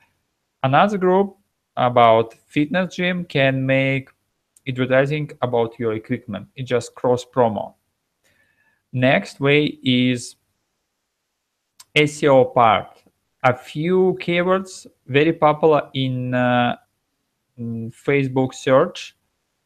another 0.64 0.98
group 0.98 1.36
about 1.76 2.34
fitness 2.34 2.96
gym 2.96 3.26
can 3.26 3.66
make 3.66 4.10
advertising 4.68 5.30
about 5.42 5.78
your 5.80 5.94
equipment. 5.94 6.48
It's 6.56 6.70
just 6.70 6.96
cross 6.96 7.26
promo. 7.26 7.76
Next 8.92 9.40
way 9.40 9.80
is 9.84 10.36
SEO 11.96 12.54
part. 12.54 13.04
A 13.44 13.56
few 13.56 14.18
keywords 14.22 14.88
very 15.06 15.34
popular 15.34 15.90
in, 15.94 16.34
uh, 16.34 16.76
Facebook 17.60 18.54
search 18.54 19.16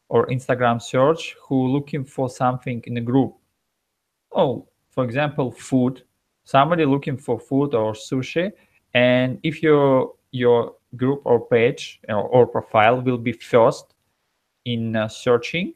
or 0.08 0.26
Instagram 0.28 0.80
search 0.80 1.36
who 1.46 1.68
looking 1.68 2.04
for 2.04 2.28
something 2.28 2.82
in 2.86 2.96
a 2.96 3.00
group. 3.00 3.34
Oh, 4.34 4.66
for 4.90 5.04
example, 5.04 5.50
food 5.50 6.02
somebody 6.44 6.84
looking 6.84 7.16
for 7.16 7.38
food 7.38 7.74
or 7.74 7.92
sushi 7.92 8.50
and 8.94 9.38
if 9.42 9.62
your 9.62 10.14
your 10.32 10.74
group 10.96 11.22
or 11.24 11.46
page 11.46 12.00
or, 12.08 12.22
or 12.28 12.46
profile 12.46 13.00
will 13.00 13.18
be 13.18 13.32
first 13.32 13.94
in 14.64 14.96
uh, 14.96 15.08
searching 15.08 15.74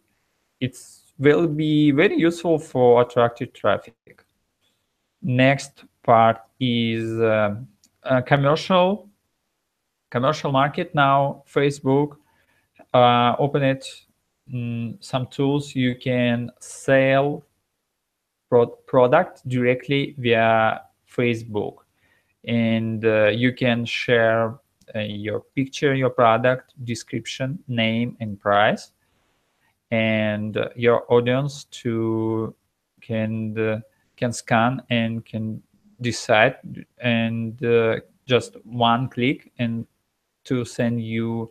it 0.60 0.76
will 1.18 1.46
be 1.46 1.90
very 1.90 2.16
useful 2.16 2.58
for 2.58 3.00
attractive 3.02 3.52
traffic. 3.52 4.24
Next 5.22 5.84
part 6.02 6.38
is 6.60 7.18
uh, 7.20 7.56
commercial 8.26 9.08
commercial 10.10 10.52
market 10.52 10.94
now 10.94 11.42
facebook 11.52 12.16
uh, 12.94 13.34
open 13.38 13.62
it 13.62 13.84
mm, 14.52 14.96
some 15.00 15.26
tools 15.26 15.74
you 15.74 15.96
can 15.96 16.50
sell 16.60 17.42
pro 18.48 18.66
product 18.66 19.46
directly 19.48 20.14
via 20.18 20.80
Facebook. 21.10 21.78
And 22.44 23.04
uh, 23.04 23.28
you 23.28 23.52
can 23.52 23.84
share 23.84 24.58
uh, 24.94 25.00
your 25.00 25.40
picture, 25.54 25.94
your 25.94 26.10
product, 26.10 26.74
description, 26.84 27.58
name, 27.66 28.16
and 28.20 28.38
price. 28.38 28.92
And 29.90 30.56
uh, 30.56 30.68
your 30.76 31.10
audience 31.12 31.64
to 31.82 32.54
can 33.00 33.58
uh, 33.58 33.80
can 34.16 34.32
scan 34.32 34.82
and 34.90 35.24
can 35.24 35.62
decide 36.00 36.84
and 36.98 37.62
uh, 37.64 37.96
just 38.26 38.56
one 38.64 39.08
click 39.08 39.52
and 39.58 39.86
to 40.44 40.64
send 40.64 41.02
you 41.02 41.50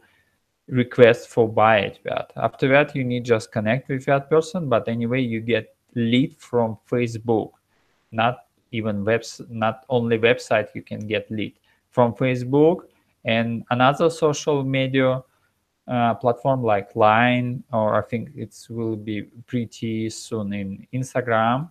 request 0.68 1.30
for 1.30 1.48
buy 1.48 1.78
it 1.78 2.00
that 2.04 2.32
after 2.38 2.68
that 2.68 2.96
you 2.96 3.04
need 3.04 3.24
just 3.24 3.52
connect 3.52 3.88
with 3.88 4.06
that 4.06 4.30
person 4.30 4.68
but 4.68 4.88
anyway 4.88 5.22
you 5.22 5.40
get 5.40 5.75
lead 5.96 6.36
from 6.38 6.78
Facebook, 6.90 7.52
not 8.12 8.46
even 8.72 9.04
webs, 9.04 9.42
not 9.50 9.86
only 9.90 10.18
website 10.18 10.68
you 10.75 10.82
can 10.82 11.08
get 11.08 11.30
lead 11.32 11.54
from 11.90 12.14
Facebook 12.14 12.88
and 13.24 13.64
another 13.72 14.10
social 14.10 14.64
media 14.64 15.24
uh, 15.88 16.14
platform 16.16 16.64
like 16.64 16.96
Line, 16.96 17.64
or 17.72 17.96
I 17.96 18.02
think 18.02 18.32
it 18.36 18.56
will 18.70 18.96
be 18.96 19.24
pretty 19.48 20.10
soon 20.10 20.54
in 20.54 20.88
Instagram, 20.94 21.70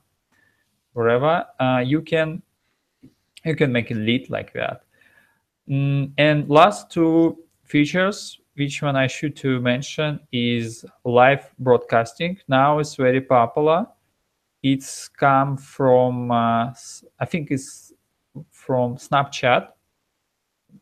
wherever 0.92 1.44
uh, 1.60 1.82
you 1.84 2.00
can 2.00 2.42
you 3.44 3.54
can 3.54 3.72
make 3.72 3.90
a 3.90 3.94
lead 3.94 4.30
like 4.30 4.52
that. 4.54 4.84
Mm, 5.68 6.12
and 6.16 6.48
last 6.48 6.90
two 6.90 7.38
features, 7.64 8.40
which 8.54 8.82
one 8.82 8.96
I 8.96 9.06
should 9.06 9.36
to 9.36 9.60
mention 9.60 10.20
is 10.32 10.84
live 11.04 11.50
broadcasting. 11.58 12.38
Now 12.48 12.78
it's 12.78 12.94
very 12.94 13.20
popular 13.20 13.86
it's 14.64 15.08
come 15.08 15.58
from 15.58 16.30
uh, 16.30 16.72
I 17.20 17.26
think 17.26 17.50
it's 17.50 17.92
from 18.50 18.96
Snapchat. 18.96 19.68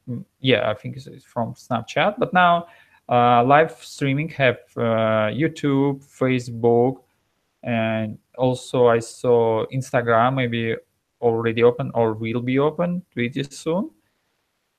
Mm, 0.09 0.25
yeah, 0.39 0.71
I 0.71 0.75
think 0.75 0.97
it's 0.97 1.25
from 1.25 1.55
Snapchat. 1.55 2.15
But 2.17 2.33
now 2.33 2.69
uh, 3.09 3.43
live 3.45 3.73
streaming 3.73 4.29
have 4.31 4.59
uh, 4.77 5.35
YouTube, 5.35 6.05
Facebook, 6.05 7.03
and 7.65 8.19
also 8.39 8.87
I 8.87 9.01
saw 9.01 9.67
Instagram 9.75 10.37
maybe 10.37 10.77
already 11.21 11.65
open 11.65 11.91
or 11.95 12.13
will 12.15 12.41
be 12.41 12.61
open 12.61 13.03
pretty 13.13 13.43
soon. 13.43 13.91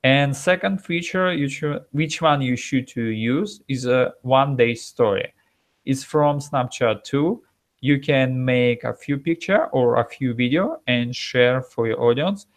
And 0.05 0.35
second 0.35 0.83
feature, 0.83 1.33
you 1.33 1.49
should, 1.49 1.81
which 1.91 2.21
one 2.21 2.41
you 2.41 2.55
should 2.55 2.87
to 2.89 3.03
use 3.03 3.61
is 3.67 3.85
a 3.85 4.13
one 4.21 4.55
day 4.55 4.75
story. 4.75 5.33
It's 5.85 6.05
from 6.05 6.39
Snapchat 6.39 7.03
too 7.03 7.43
you 7.83 7.99
can 7.99 8.45
make 8.45 8.85
a 8.85 8.93
few 8.93 9.17
picture 9.17 9.65
or 9.73 9.97
a 9.97 10.05
few 10.05 10.33
video 10.33 10.79
and 10.87 11.13
share 11.13 11.61
for 11.61 11.85
your 11.85 12.01
audience. 12.01 12.47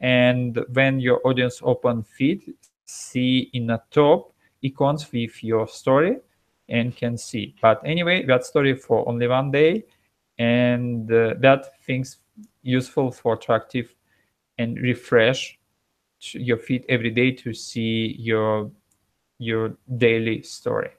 And 0.00 0.62
when 0.74 1.00
your 1.00 1.26
audience 1.26 1.60
open 1.62 2.02
feed 2.02 2.52
see 2.84 3.48
in 3.54 3.68
the 3.68 3.80
top 3.90 4.34
icons 4.62 5.10
with 5.10 5.42
your 5.42 5.66
story 5.66 6.18
and 6.68 6.94
can 6.94 7.16
see. 7.16 7.54
But 7.62 7.80
anyway 7.86 8.26
that 8.26 8.44
story 8.44 8.74
for 8.74 9.08
only 9.08 9.26
one 9.26 9.50
day. 9.50 9.84
And 10.38 11.10
uh, 11.10 11.36
that 11.40 11.82
things 11.86 12.18
useful 12.60 13.10
for 13.10 13.36
attractive 13.36 13.94
and 14.58 14.76
refresh 14.76 15.58
your 16.32 16.58
feed 16.58 16.84
every 16.90 17.10
day 17.10 17.30
to 17.30 17.54
see 17.54 18.16
your 18.18 18.70
your 19.38 19.78
daily 19.96 20.42
story. 20.42 20.90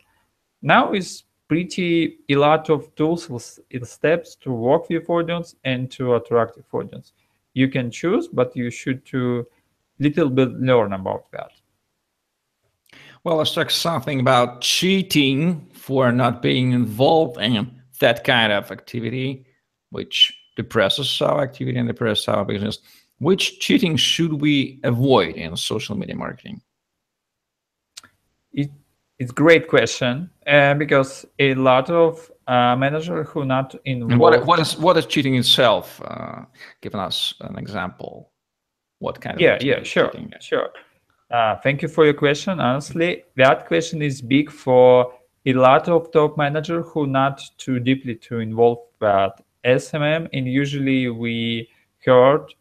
Now 0.63 0.93
is 0.93 1.24
pretty 1.47 2.19
a 2.29 2.35
lot 2.35 2.69
of 2.69 2.93
tools 2.95 3.29
and 3.29 3.87
steps 3.87 4.35
to 4.35 4.51
work 4.51 4.89
with 4.89 5.09
audience 5.09 5.55
and 5.63 5.91
to 5.91 6.15
attract 6.15 6.57
audience. 6.73 7.13
You 7.53 7.69
can 7.69 7.91
choose 7.91 8.27
but 8.27 8.55
you 8.55 8.69
should 8.69 9.05
to 9.07 9.45
little 9.99 10.29
bit 10.29 10.51
learn 10.53 10.93
about 10.93 11.31
that. 11.31 11.51
Well 13.23 13.37
let's 13.37 13.53
talk 13.53 13.71
something 13.71 14.19
about 14.19 14.61
cheating 14.61 15.67
for 15.73 16.11
not 16.11 16.41
being 16.41 16.71
involved 16.71 17.39
in 17.39 17.81
that 17.99 18.23
kind 18.23 18.51
of 18.51 18.71
activity 18.71 19.45
which 19.89 20.33
depresses 20.55 21.21
our 21.21 21.41
activity 21.41 21.77
and 21.77 21.87
depresses 21.87 22.27
our 22.27 22.45
business. 22.45 22.79
Which 23.19 23.59
cheating 23.59 23.95
should 23.95 24.33
we 24.33 24.79
avoid 24.83 25.35
in 25.35 25.55
social 25.55 25.95
media 25.95 26.15
marketing? 26.15 26.61
It, 28.51 28.71
it's 29.19 29.31
great 29.31 29.67
question 29.67 30.29
uh, 30.47 30.73
because 30.73 31.25
a 31.39 31.53
lot 31.55 31.89
of 31.89 32.31
uh, 32.47 32.75
managers 32.75 33.27
who 33.29 33.45
not 33.45 33.75
involved. 33.85 34.19
What, 34.19 34.45
what 34.45 34.59
is 34.59 34.77
what 34.77 34.97
is 34.97 35.05
cheating 35.05 35.35
itself? 35.35 36.01
Uh, 36.03 36.43
giving 36.81 36.99
us 36.99 37.33
an 37.41 37.57
example. 37.57 38.31
What 38.99 39.19
kind 39.21 39.35
of 39.35 39.41
yeah 39.41 39.57
yeah 39.61 39.83
sure 39.83 40.09
cheating? 40.09 40.33
sure. 40.39 40.69
Uh, 41.31 41.55
thank 41.57 41.81
you 41.81 41.87
for 41.87 42.05
your 42.05 42.13
question. 42.13 42.59
Honestly, 42.59 43.23
that 43.35 43.65
question 43.65 44.01
is 44.01 44.21
big 44.21 44.51
for 44.51 45.11
a 45.45 45.53
lot 45.53 45.89
of 45.89 46.11
top 46.11 46.37
managers 46.37 46.85
who 46.89 47.07
not 47.07 47.41
too 47.57 47.79
deeply 47.79 48.15
to 48.15 48.39
involve 48.39 48.79
that 48.99 49.43
SMM. 49.65 50.29
And 50.33 50.47
usually 50.47 51.09
we 51.09 51.67
heard 52.05 52.53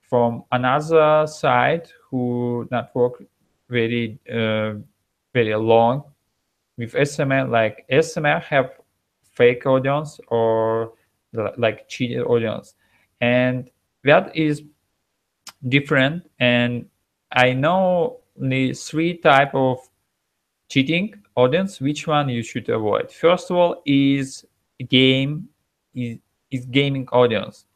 from 0.00 0.44
another 0.52 1.26
side 1.26 1.88
who 2.08 2.68
not 2.70 2.94
work 2.94 3.22
very 3.68 4.18
uh, 4.32 4.74
very 5.34 5.54
long 5.54 6.04
with 6.78 6.92
SMM. 6.94 7.50
Like 7.50 7.84
SMM 7.90 8.42
have 8.44 8.70
fake 9.32 9.66
audience 9.66 10.18
or 10.28 10.92
like 11.58 11.88
cheated 11.88 12.22
audience, 12.22 12.74
and 13.20 13.70
that 14.04 14.34
is 14.34 14.62
different. 15.68 16.30
And 16.38 16.86
I 17.32 17.52
know 17.52 18.20
the 18.36 18.72
three 18.72 19.18
type 19.18 19.54
of 19.54 19.78
cheating 20.68 21.14
audience. 21.34 21.80
Which 21.80 22.06
one 22.06 22.28
you 22.28 22.42
should 22.42 22.68
avoid? 22.68 23.10
First 23.12 23.50
of 23.50 23.56
all, 23.56 23.82
is 23.84 24.46
game 24.88 25.48
is 25.94 26.18
is 26.50 26.64
gaming 26.66 27.08
audience. 27.08 27.66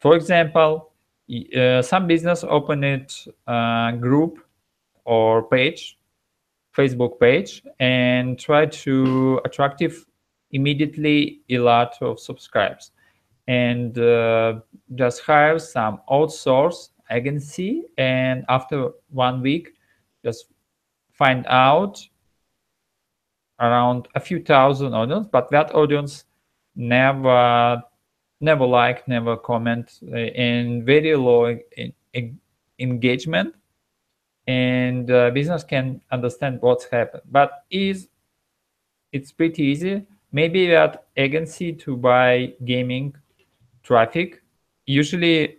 For 0.00 0.16
example, 0.16 0.92
uh, 1.56 1.82
some 1.82 2.06
business 2.06 2.44
open 2.44 2.84
it 2.84 3.12
uh, 3.46 3.92
group 3.92 4.38
or 5.04 5.42
page, 5.48 5.97
Facebook 6.78 7.18
page, 7.18 7.62
and 7.80 8.38
try 8.38 8.66
to 8.66 9.40
attractive 9.44 10.06
immediately 10.52 11.40
a 11.50 11.58
lot 11.58 11.96
of 12.00 12.20
subscribes, 12.20 12.92
and 13.48 13.98
uh, 13.98 14.60
just 14.94 15.20
hire 15.22 15.58
some 15.58 16.00
outsource 16.08 16.90
agency, 17.10 17.84
and 17.98 18.44
after 18.48 18.90
one 19.10 19.42
week, 19.42 19.70
just 20.24 20.46
find 21.12 21.44
out 21.48 21.98
around 23.60 24.06
a 24.14 24.20
few 24.20 24.40
thousand 24.40 24.94
audience, 24.94 25.26
but 25.32 25.50
that 25.50 25.74
audience 25.74 26.24
never 26.76 27.82
never 28.40 28.64
like, 28.64 29.08
never 29.08 29.36
comment, 29.36 29.98
uh, 30.12 30.16
and 30.16 30.86
very 30.86 31.16
low 31.16 31.46
in, 31.76 31.92
in 32.12 32.38
engagement. 32.78 33.52
And 34.48 35.10
uh, 35.10 35.30
business 35.30 35.62
can 35.62 36.00
understand 36.10 36.62
what's 36.62 36.86
happened, 36.86 37.22
but 37.30 37.64
is 37.70 38.08
it's 39.12 39.32
pretty 39.32 39.62
easy. 39.62 40.06
Maybe 40.32 40.68
that 40.68 41.06
agency 41.16 41.72
to 41.74 41.96
buy 41.96 42.54
gaming 42.64 43.14
traffic. 43.82 44.42
Usually, 44.86 45.58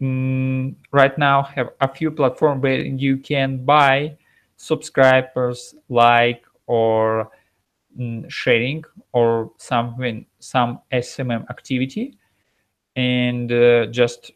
mm, 0.00 0.74
right 0.92 1.16
now 1.18 1.42
have 1.42 1.70
a 1.80 1.88
few 1.88 2.10
platforms 2.10 2.62
where 2.62 2.80
you 2.80 3.18
can 3.18 3.64
buy 3.64 4.16
subscribers, 4.56 5.74
like 5.88 6.44
or 6.66 7.30
mm, 7.98 8.30
sharing 8.30 8.84
or 9.12 9.52
something 9.58 10.26
some 10.40 10.80
SMM 10.92 11.48
activity 11.50 12.18
and 12.96 13.50
uh, 13.52 13.86
just 13.86 14.32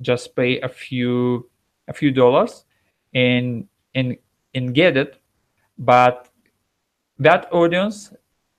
just 0.00 0.34
pay 0.36 0.60
a 0.60 0.68
few 0.68 1.48
a 1.88 1.92
few 1.92 2.10
dollars 2.10 2.64
and 3.14 3.66
and 3.94 4.16
and 4.54 4.74
get 4.74 4.96
it 4.96 5.20
but 5.78 6.28
that 7.18 7.52
audience 7.52 8.12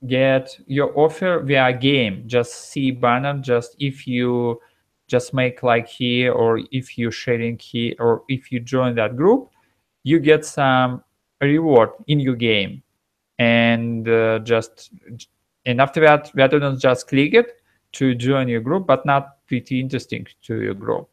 get 0.08 0.60
your 0.68 0.98
offer 0.98 1.40
via 1.40 1.74
game. 1.74 2.24
Just 2.26 2.70
see 2.72 2.92
banner 2.92 3.38
just 3.40 3.76
if 3.80 4.08
you 4.08 4.60
just 5.08 5.34
make 5.34 5.62
like 5.62 5.88
here 5.88 6.32
or 6.32 6.62
if 6.72 6.98
you 6.98 7.12
sharing 7.12 7.58
here 7.60 7.94
or 8.00 8.24
if 8.30 8.52
you 8.52 8.60
join 8.60 8.96
that 8.96 9.16
group 9.16 9.50
you 10.04 10.20
get 10.20 10.46
some 10.46 11.04
reward 11.42 11.90
in 12.08 12.20
your 12.20 12.36
game. 12.36 12.82
And 13.38 14.08
uh, 14.08 14.40
just 14.40 14.92
and 15.66 15.82
after 15.82 16.02
that 16.02 16.32
we 16.34 16.48
don't 16.48 16.80
just 16.80 17.08
click 17.08 17.34
it 17.34 17.62
to 17.94 18.16
join 18.16 18.48
your 18.48 18.62
group 18.62 18.88
but 18.88 19.06
not 19.06 19.46
pretty 19.48 19.80
interesting 19.80 20.26
to 20.44 20.62
your 20.62 20.74
group 20.74 21.11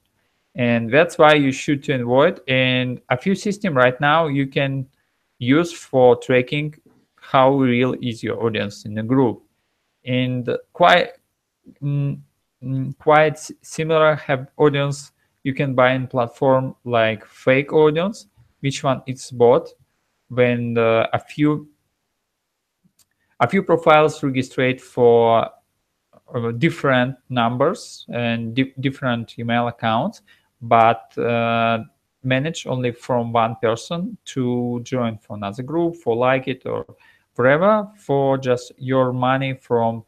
and 0.59 0.92
that's 0.92 1.16
why 1.16 1.35
you 1.35 1.53
should 1.53 1.88
avoid. 1.88 2.40
And 2.49 3.01
a 3.09 3.16
few 3.16 3.35
system 3.35 3.75
right 3.75 3.99
now 4.01 4.27
you 4.27 4.49
can 4.49 4.87
use 5.38 5.73
for 5.73 6.16
tracking 6.16 6.75
how 7.14 7.55
real 7.55 7.94
is 8.03 8.23
your 8.23 8.44
audience 8.44 8.85
in 8.85 8.94
the 8.94 9.03
group. 9.03 9.42
And 10.05 10.51
quite 10.73 11.11
mm, 11.83 12.21
mm 12.62 12.99
quite 12.99 13.38
similar 13.62 14.16
have 14.16 14.49
audience 14.57 15.12
you 15.44 15.55
can 15.55 15.75
buy 15.75 15.92
in 15.92 16.09
platform 16.09 16.75
like 16.85 17.25
fake 17.25 17.73
audience 17.73 18.27
which 18.61 18.83
one 18.83 19.01
it's 19.07 19.31
bought 19.31 19.68
when 20.29 20.75
the, 20.75 21.09
a 21.12 21.21
few 21.21 21.68
a 23.38 23.49
few 23.49 23.62
profiles 23.62 24.21
registered 24.25 24.81
for 24.81 25.49
uh, 26.35 26.53
different 26.53 27.16
numbers 27.31 28.05
and 28.12 28.55
di 28.55 28.75
different 28.81 29.38
email 29.38 29.68
accounts, 29.68 30.23
but 30.61 31.16
uh, 31.18 31.85
manage 32.23 32.66
only 32.66 32.92
from 32.92 33.33
one 33.33 33.57
person 33.62 34.16
to 34.25 34.81
join 34.83 35.18
for 35.18 35.37
another 35.37 35.62
group, 35.62 35.97
for 35.97 36.16
like 36.16 36.49
it 36.49 36.66
or 36.66 36.85
forever, 37.35 37.88
for 37.97 38.38
just 38.38 38.73
your 38.79 39.12
money 39.12 39.55
from 39.55 40.05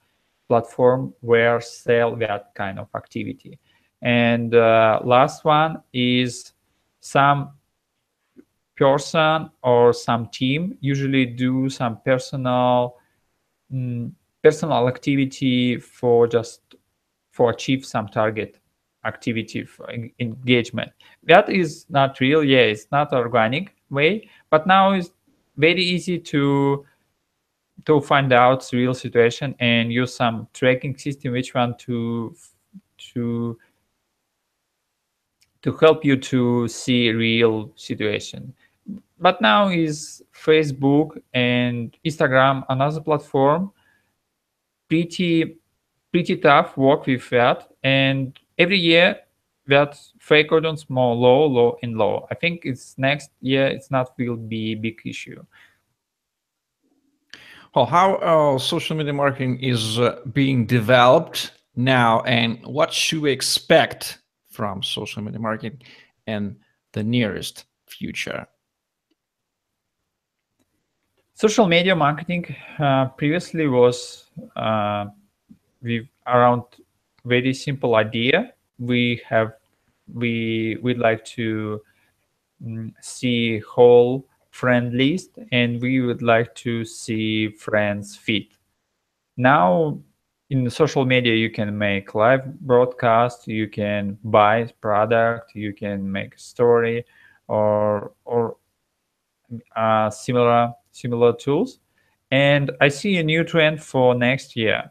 platform 0.49 1.15
where 1.21 1.61
sell 1.61 2.17
that 2.17 2.55
kind 2.55 2.79
of 2.79 2.89
activity. 2.95 3.59
And 4.03 4.55
uh, 4.55 5.01
last 5.05 5.45
one 5.45 5.83
is 5.93 6.53
some 7.01 7.53
person 8.77 9.51
or 9.63 9.93
some 9.93 10.27
team 10.29 10.77
usually 10.81 11.27
do 11.27 11.69
some 11.69 11.99
personal 12.05 12.97
mm, 13.73 14.11
personal 14.43 14.89
activity 14.89 15.77
for 15.77 16.27
just 16.27 16.63
for 17.31 17.51
achieve 17.51 17.85
some 17.85 18.09
target 18.09 18.60
activity 19.05 19.67
engagement. 20.19 20.93
That 21.25 21.49
is 21.49 21.87
not 21.89 22.21
real. 22.21 22.45
Yeah 22.45 22.61
it's 22.61 22.87
not 22.93 23.13
organic 23.13 23.75
way 23.91 24.29
but 24.51 24.67
now 24.67 24.93
it's 24.93 25.11
very 25.57 25.83
easy 25.83 26.19
to 26.19 26.85
to 27.87 28.01
find 28.01 28.33
out 28.33 28.69
real 28.73 28.95
situation 28.95 29.55
and 29.59 29.93
use 29.93 30.15
some 30.15 30.49
tracking 30.53 30.97
system 30.97 31.33
which 31.33 31.55
one 31.55 31.75
to 31.79 32.35
to 32.99 33.59
to 35.63 35.73
help 35.77 36.05
you 36.05 36.17
to 36.17 36.69
see 36.69 37.11
real 37.11 37.71
situation. 37.77 38.55
But 39.19 39.41
now 39.41 39.69
is 39.69 40.23
Facebook 40.35 41.21
and 41.35 41.97
Instagram, 42.05 42.65
another 42.69 43.01
platform, 43.01 43.73
pretty 44.89 45.59
pretty 46.13 46.37
tough 46.37 46.77
work 46.77 47.07
with 47.07 47.29
that. 47.31 47.71
And 47.85 48.39
every 48.61 48.79
year 48.79 49.16
that 49.66 49.99
fake 50.18 50.53
audience 50.53 50.90
more 50.90 51.14
low, 51.16 51.46
low, 51.46 51.79
and 51.83 51.96
low. 51.96 52.27
I 52.31 52.35
think 52.35 52.62
it's 52.64 52.99
next 52.99 53.31
year 53.40 53.66
it's 53.66 53.90
not 53.90 54.12
will 54.18 54.37
be 54.37 54.75
big 54.75 55.01
issue. 55.05 55.42
Well, 57.75 57.87
how 57.87 58.16
uh, 58.16 58.59
social 58.59 58.96
media 58.96 59.12
marketing 59.12 59.61
is 59.61 59.99
uh, 59.99 60.20
being 60.33 60.66
developed 60.66 61.53
now, 61.77 62.20
and 62.23 62.59
what 62.66 62.92
should 62.92 63.23
we 63.23 63.31
expect 63.31 64.18
from 64.51 64.83
social 64.83 65.23
media 65.23 65.40
marketing 65.40 65.81
in 66.27 66.57
the 66.92 67.03
nearest 67.03 67.64
future? 67.87 68.46
Social 71.35 71.66
media 71.66 71.94
marketing 71.94 72.55
uh, 72.79 73.07
previously 73.16 73.66
was 73.68 74.29
uh, 74.57 75.07
with 75.81 76.07
around 76.27 76.64
very 77.25 77.55
simple 77.55 77.95
idea. 77.97 78.53
We 78.79 79.23
have 79.29 79.53
we 80.13 80.79
we'd 80.83 80.99
like 80.99 81.25
to 81.37 81.81
um, 82.65 82.95
see 83.01 83.61
whole 83.61 84.27
friend 84.51 84.93
list 84.95 85.39
and 85.53 85.81
we 85.81 86.01
would 86.01 86.23
like 86.23 86.55
to 86.57 86.85
see 86.85 87.49
friends 87.51 88.17
feed. 88.17 88.49
Now 89.37 89.99
in 90.51 90.69
social 90.69 91.05
media 91.05 91.35
you 91.35 91.51
can 91.51 91.77
make 91.77 92.15
live 92.15 92.59
broadcast, 92.61 93.47
you 93.47 93.69
can 93.69 94.19
buy 94.25 94.65
product, 94.81 95.55
you 95.55 95.73
can 95.73 96.11
make 96.11 96.39
story 96.39 97.05
or 97.49 98.13
or 98.25 98.57
uh, 99.77 100.11
similar 100.11 100.73
similar 100.93 101.33
tools. 101.35 101.79
And 102.33 102.71
I 102.81 102.89
see 102.89 103.19
a 103.19 103.23
new 103.23 103.45
trend 103.45 103.83
for 103.83 104.15
next 104.15 104.57
year. 104.57 104.91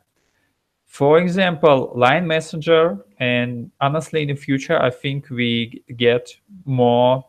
For 0.89 1.19
example, 1.19 1.93
Line 1.95 2.25
Messenger, 2.25 3.05
and 3.19 3.69
honestly, 3.79 4.23
in 4.23 4.29
the 4.29 4.35
future, 4.35 4.81
I 4.81 4.89
think 4.89 5.29
we 5.29 5.83
get 5.95 6.35
more, 6.65 7.23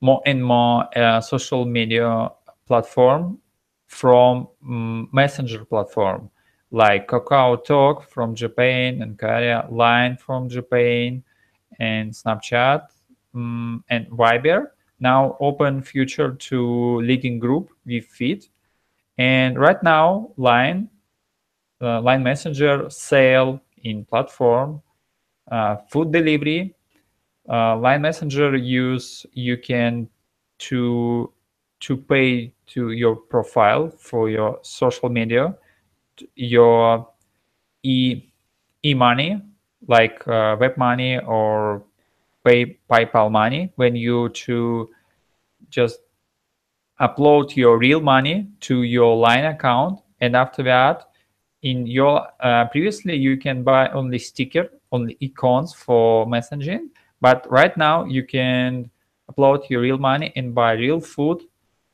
more 0.00 0.20
and 0.26 0.44
more 0.44 0.86
uh, 0.98 1.20
social 1.20 1.64
media 1.64 2.30
platform 2.66 3.38
from 3.86 4.48
um, 4.68 5.08
Messenger 5.12 5.64
platform, 5.64 6.28
like 6.72 7.06
Kakao 7.06 7.64
Talk 7.64 8.10
from 8.10 8.34
Japan 8.34 9.00
and 9.00 9.16
Korea, 9.16 9.64
Line 9.70 10.16
from 10.16 10.48
Japan, 10.48 11.22
and 11.78 12.10
Snapchat 12.12 12.88
um, 13.36 13.84
and 13.88 14.08
Viber. 14.10 14.66
Now 14.98 15.36
open 15.38 15.80
future 15.82 16.32
to 16.32 17.00
leading 17.02 17.38
group 17.38 17.70
with 17.86 18.04
feed. 18.04 18.46
And 19.16 19.56
right 19.56 19.80
now 19.84 20.32
line 20.36 20.90
uh, 21.80 22.00
line 22.00 22.22
messenger 22.22 22.88
sale 22.90 23.60
in 23.82 24.04
platform 24.04 24.82
uh, 25.50 25.76
food 25.90 26.12
delivery. 26.12 26.74
Uh, 27.48 27.76
line 27.78 28.02
messenger 28.02 28.56
use 28.56 29.24
you 29.32 29.56
can 29.56 30.08
to 30.58 31.32
to 31.80 31.96
pay 31.96 32.52
to 32.66 32.90
your 32.90 33.16
profile 33.16 33.88
for 33.88 34.28
your 34.28 34.58
social 34.62 35.08
media 35.08 35.54
your 36.34 37.08
e 37.82 38.22
e 38.82 38.94
money 38.94 39.40
like 39.86 40.26
uh, 40.28 40.56
web 40.60 40.76
money 40.76 41.18
or 41.20 41.82
pay 42.44 42.78
PayPal 42.90 43.30
money. 43.30 43.72
When 43.76 43.96
you 43.96 44.28
to 44.30 44.90
just 45.70 46.00
upload 47.00 47.54
your 47.56 47.78
real 47.78 48.00
money 48.00 48.48
to 48.60 48.82
your 48.82 49.16
line 49.16 49.44
account 49.44 50.00
and 50.20 50.34
after 50.34 50.62
that 50.64 51.04
in 51.62 51.86
your 51.86 52.26
uh, 52.40 52.66
previously 52.66 53.16
you 53.16 53.36
can 53.36 53.62
buy 53.62 53.88
only 53.90 54.18
sticker 54.18 54.70
only 54.92 55.16
icons 55.22 55.74
for 55.74 56.26
messaging 56.26 56.88
but 57.20 57.50
right 57.50 57.76
now 57.76 58.04
you 58.04 58.24
can 58.24 58.90
upload 59.30 59.68
your 59.68 59.80
real 59.80 59.98
money 59.98 60.32
and 60.36 60.54
buy 60.54 60.72
real 60.72 61.00
food 61.00 61.42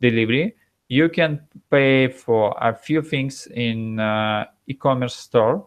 delivery. 0.01 0.55
You 0.89 1.09
can 1.09 1.41
pay 1.71 2.09
for 2.09 2.55
a 2.61 2.75
few 2.75 3.03
things 3.03 3.47
in 3.47 3.99
uh, 3.99 4.47
e-commerce 4.67 5.17
store. 5.17 5.67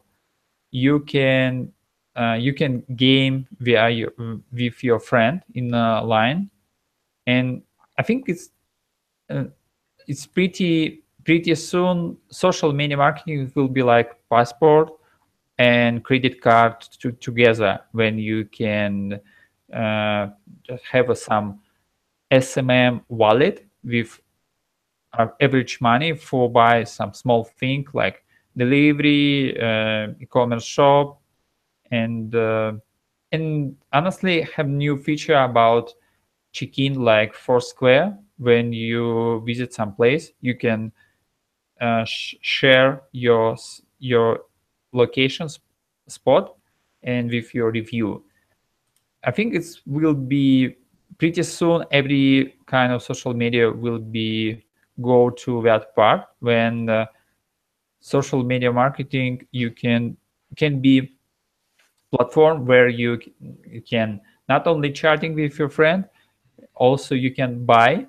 You 0.72 1.00
can 1.02 1.74
uh, 2.16 2.38
you 2.40 2.54
can 2.54 2.84
game 2.96 3.48
via 3.60 3.90
your, 3.90 4.12
with 4.52 4.84
your 4.84 5.00
friend 5.00 5.42
in 5.54 5.74
a 5.74 6.04
line. 6.04 6.50
And 7.26 7.64
i 8.00 8.04
think 8.04 8.30
it's 8.30 8.52
uh, 9.30 9.46
it's 10.08 10.26
pretty 10.26 11.04
pretty 11.28 11.54
soon 11.56 12.16
social 12.30 12.72
media 12.72 12.96
marketing 12.96 13.52
will 13.54 13.68
be 13.68 13.84
like 13.84 14.16
passport 14.30 14.90
and 15.58 16.02
credit 16.06 16.42
card 16.42 16.80
to, 17.02 17.12
together 17.12 17.78
when 17.92 18.18
you 18.18 18.46
can 18.46 19.20
uh, 19.74 20.28
have 20.90 21.18
some 21.18 21.60
smm 22.32 23.02
wallet 23.10 23.68
with 23.84 24.22
uh, 25.18 25.28
average 25.42 25.82
money 25.82 26.16
for 26.16 26.50
buy 26.50 26.86
some 26.86 27.14
small 27.14 27.44
thing 27.44 27.86
like 27.94 28.24
delivery 28.56 29.60
uh, 29.60 30.08
e-commerce 30.22 30.64
shop 30.64 31.20
and 31.92 32.36
uh, 32.36 32.72
and 33.34 33.76
honestly 33.92 34.48
have 34.56 34.70
new 34.70 34.96
feature 34.96 35.36
about 35.36 35.94
check-in 36.54 36.96
like 36.96 37.34
Foursquare. 37.34 38.18
When 38.38 38.72
you 38.72 39.44
visit 39.46 39.74
some 39.74 39.94
place, 39.94 40.32
you 40.42 40.56
can 40.56 40.94
uh, 41.82 42.04
sh 42.06 42.36
share 42.42 43.02
your 43.12 43.58
your 44.00 44.42
location 44.94 45.48
spot 46.08 46.56
and 47.04 47.30
with 47.30 47.54
your 47.54 47.72
review. 47.72 48.24
I 49.24 49.32
think 49.32 49.54
it 49.56 49.66
will 49.86 50.14
be 50.14 50.76
pretty 51.18 51.44
soon. 51.44 51.84
Every 51.92 52.56
kind 52.66 52.94
of 52.94 53.04
social 53.04 53.34
media 53.34 53.72
will 53.72 54.00
be 54.00 54.64
go 55.02 55.30
to 55.30 55.62
that 55.64 55.96
part 55.96 56.26
when 56.40 56.90
uh, 56.90 57.06
social 58.00 58.44
media 58.44 58.72
marketing 58.72 59.48
you 59.52 59.72
can 59.72 60.18
can 60.56 60.80
be 60.82 61.18
platform 62.12 62.66
where 62.66 62.88
you, 62.88 63.20
you 63.66 63.82
can 63.82 64.22
not 64.50 64.68
only 64.68 64.92
chatting 64.92 65.36
with 65.36 65.58
your 65.60 65.70
friend, 65.70 66.06
also 66.76 67.16
you 67.16 67.34
can 67.34 67.66
buy 67.66 68.06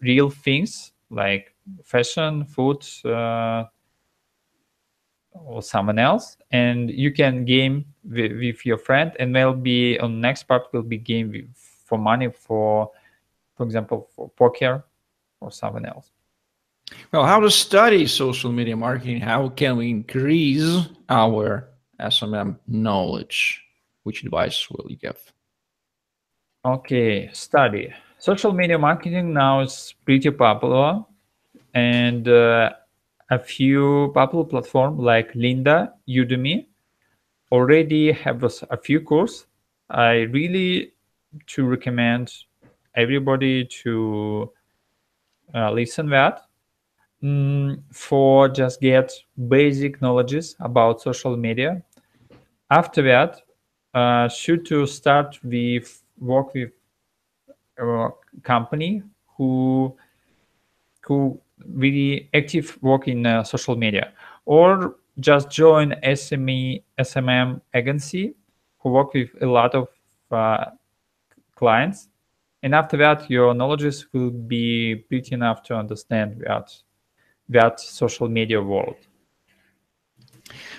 real 0.00 0.30
things 0.30 0.92
like 1.10 1.49
fashion, 1.84 2.44
food, 2.44 2.84
uh, 3.04 3.64
or 5.32 5.62
someone 5.62 5.98
else, 5.98 6.36
and 6.50 6.90
you 6.90 7.12
can 7.12 7.44
game 7.44 7.84
with, 8.04 8.32
with 8.32 8.66
your 8.66 8.78
friend. 8.78 9.12
And 9.18 9.32
maybe 9.32 9.98
on 10.00 10.20
next 10.20 10.44
part 10.44 10.72
will 10.72 10.82
be 10.82 10.98
game 10.98 11.30
with, 11.30 11.48
for 11.54 11.98
money 11.98 12.30
for, 12.30 12.90
for 13.56 13.64
example, 13.64 14.08
for 14.14 14.28
poker 14.30 14.84
or 15.40 15.50
someone 15.50 15.86
else. 15.86 16.10
Well, 17.12 17.24
how 17.24 17.40
to 17.40 17.50
study 17.50 18.06
social 18.06 18.50
media 18.50 18.76
marketing? 18.76 19.20
How 19.20 19.48
can 19.48 19.76
we 19.76 19.90
increase 19.90 20.88
our 21.08 21.68
SMM 22.00 22.58
knowledge, 22.66 23.62
which 24.02 24.24
advice 24.24 24.68
will 24.70 24.86
you 24.90 24.96
give? 24.96 25.18
Okay, 26.64 27.30
study. 27.32 27.92
Social 28.18 28.52
media 28.52 28.78
marketing 28.78 29.32
now 29.32 29.60
is 29.60 29.94
pretty 30.04 30.30
popular, 30.30 31.04
and 31.74 32.28
uh, 32.28 32.70
a 33.30 33.38
few 33.38 34.10
popular 34.14 34.44
platforms 34.44 35.00
like 35.00 35.32
Lynda, 35.34 35.92
Udemy 36.08 36.66
already 37.52 38.12
have 38.12 38.42
a, 38.44 38.76
few 38.76 39.00
courses. 39.00 39.46
I 39.88 40.22
really 40.32 40.92
to 41.46 41.66
recommend 41.66 42.32
everybody 42.94 43.64
to 43.82 44.52
uh, 45.54 45.70
listen 45.72 46.08
that 46.10 46.42
mm, 47.22 47.80
for 47.92 48.48
just 48.48 48.80
get 48.80 49.12
basic 49.48 50.00
knowledges 50.00 50.56
about 50.60 51.00
social 51.00 51.36
media 51.36 51.82
after 52.70 53.02
that, 53.02 53.42
uh, 53.94 54.28
should 54.28 54.64
to 54.66 54.86
start 54.86 55.38
with 55.42 56.02
work 56.18 56.54
with 56.54 56.70
a 57.78 58.10
company 58.42 59.02
who 59.36 59.96
who 61.02 61.40
really 61.66 62.28
active 62.34 62.78
work 62.82 63.08
in 63.08 63.26
uh, 63.26 63.42
social 63.44 63.76
media, 63.76 64.12
or 64.44 64.96
just 65.18 65.50
join 65.50 65.94
SME 66.02 66.82
SMM 66.98 67.60
agency 67.74 68.34
who 68.78 68.90
work 68.90 69.12
with 69.14 69.30
a 69.42 69.46
lot 69.46 69.74
of 69.74 69.88
uh, 70.30 70.66
clients, 71.54 72.08
and 72.62 72.74
after 72.74 72.96
that, 72.96 73.30
your 73.30 73.54
knowledge 73.54 74.06
will 74.12 74.30
be 74.30 74.96
pretty 75.08 75.34
enough 75.34 75.62
to 75.64 75.74
understand 75.74 76.42
that 76.46 76.72
that 77.48 77.80
social 77.80 78.28
media 78.28 78.62
world. 78.62 78.96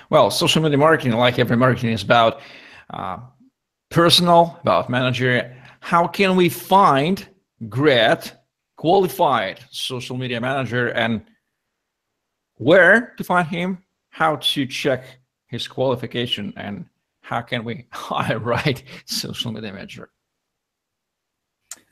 Well, 0.09 0.31
social 0.31 0.61
media 0.61 0.77
marketing, 0.77 1.13
like 1.13 1.39
every 1.39 1.57
marketing, 1.57 1.91
is 1.91 2.03
about 2.03 2.39
uh, 2.89 3.17
personal, 3.89 4.57
about 4.61 4.89
manager. 4.89 5.55
How 5.79 6.07
can 6.07 6.35
we 6.35 6.49
find 6.49 7.27
great, 7.69 8.33
qualified 8.81 9.59
social 9.69 10.17
media 10.17 10.41
manager 10.41 10.87
and 10.87 11.21
where 12.55 13.13
to 13.15 13.23
find 13.23 13.47
him, 13.47 13.77
how 14.09 14.37
to 14.37 14.65
check 14.65 15.03
his 15.45 15.67
qualification, 15.67 16.51
and 16.57 16.85
how 17.21 17.41
can 17.41 17.63
we 17.63 17.85
hire 17.91 18.39
right 18.39 18.81
social 19.05 19.51
media 19.51 19.71
manager? 19.71 20.09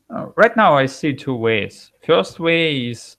Uh, 0.10 0.30
right 0.36 0.58
now, 0.58 0.74
I 0.76 0.88
see 0.88 1.14
two 1.14 1.36
ways. 1.36 1.92
First 2.02 2.40
way 2.40 2.88
is 2.90 3.18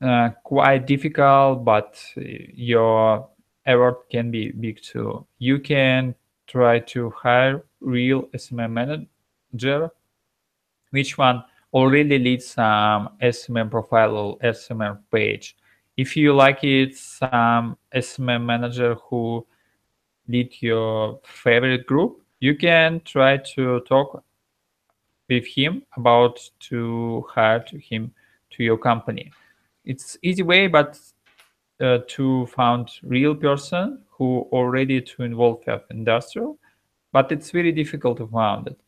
uh, 0.00 0.28
quite 0.44 0.86
difficult, 0.86 1.64
but 1.64 2.00
your 2.14 3.28
effort 3.66 4.08
can 4.10 4.30
be 4.30 4.52
big 4.52 4.80
too. 4.80 5.26
You 5.38 5.58
can 5.58 6.14
try 6.46 6.78
to 6.94 7.10
hire 7.10 7.64
real 7.80 8.28
SMM 8.32 8.70
manager, 8.70 9.90
which 10.90 11.18
one 11.18 11.42
already 11.72 12.18
leads 12.18 12.46
some 12.46 13.10
SMM 13.22 13.70
profile 13.70 14.16
or 14.16 14.38
SMM 14.38 14.98
page. 15.12 15.56
If 15.96 16.16
you 16.16 16.34
like 16.34 16.64
it, 16.64 16.96
some 16.96 17.76
SMM 17.94 18.44
manager 18.44 18.94
who 18.94 19.46
lead 20.28 20.54
your 20.60 21.20
favorite 21.24 21.86
group, 21.86 22.22
you 22.40 22.56
can 22.56 23.00
try 23.04 23.36
to 23.54 23.80
talk 23.80 24.24
with 25.28 25.46
him 25.46 25.82
about 25.96 26.40
to 26.60 27.24
hire 27.28 27.64
him 27.72 28.12
to 28.50 28.64
your 28.64 28.78
company. 28.78 29.30
It's 29.84 30.16
easy 30.22 30.42
way, 30.42 30.66
but 30.66 30.98
uh, 31.80 31.98
to 32.08 32.46
found 32.46 32.90
real 33.02 33.34
person 33.34 34.02
who 34.10 34.46
already 34.52 35.00
to 35.00 35.22
involve 35.22 35.60
with 35.66 35.82
industrial, 35.90 36.58
but 37.12 37.32
it's 37.32 37.50
very 37.50 37.72
difficult 37.72 38.18
to 38.18 38.26
find 38.26 38.66
it. 38.66 38.78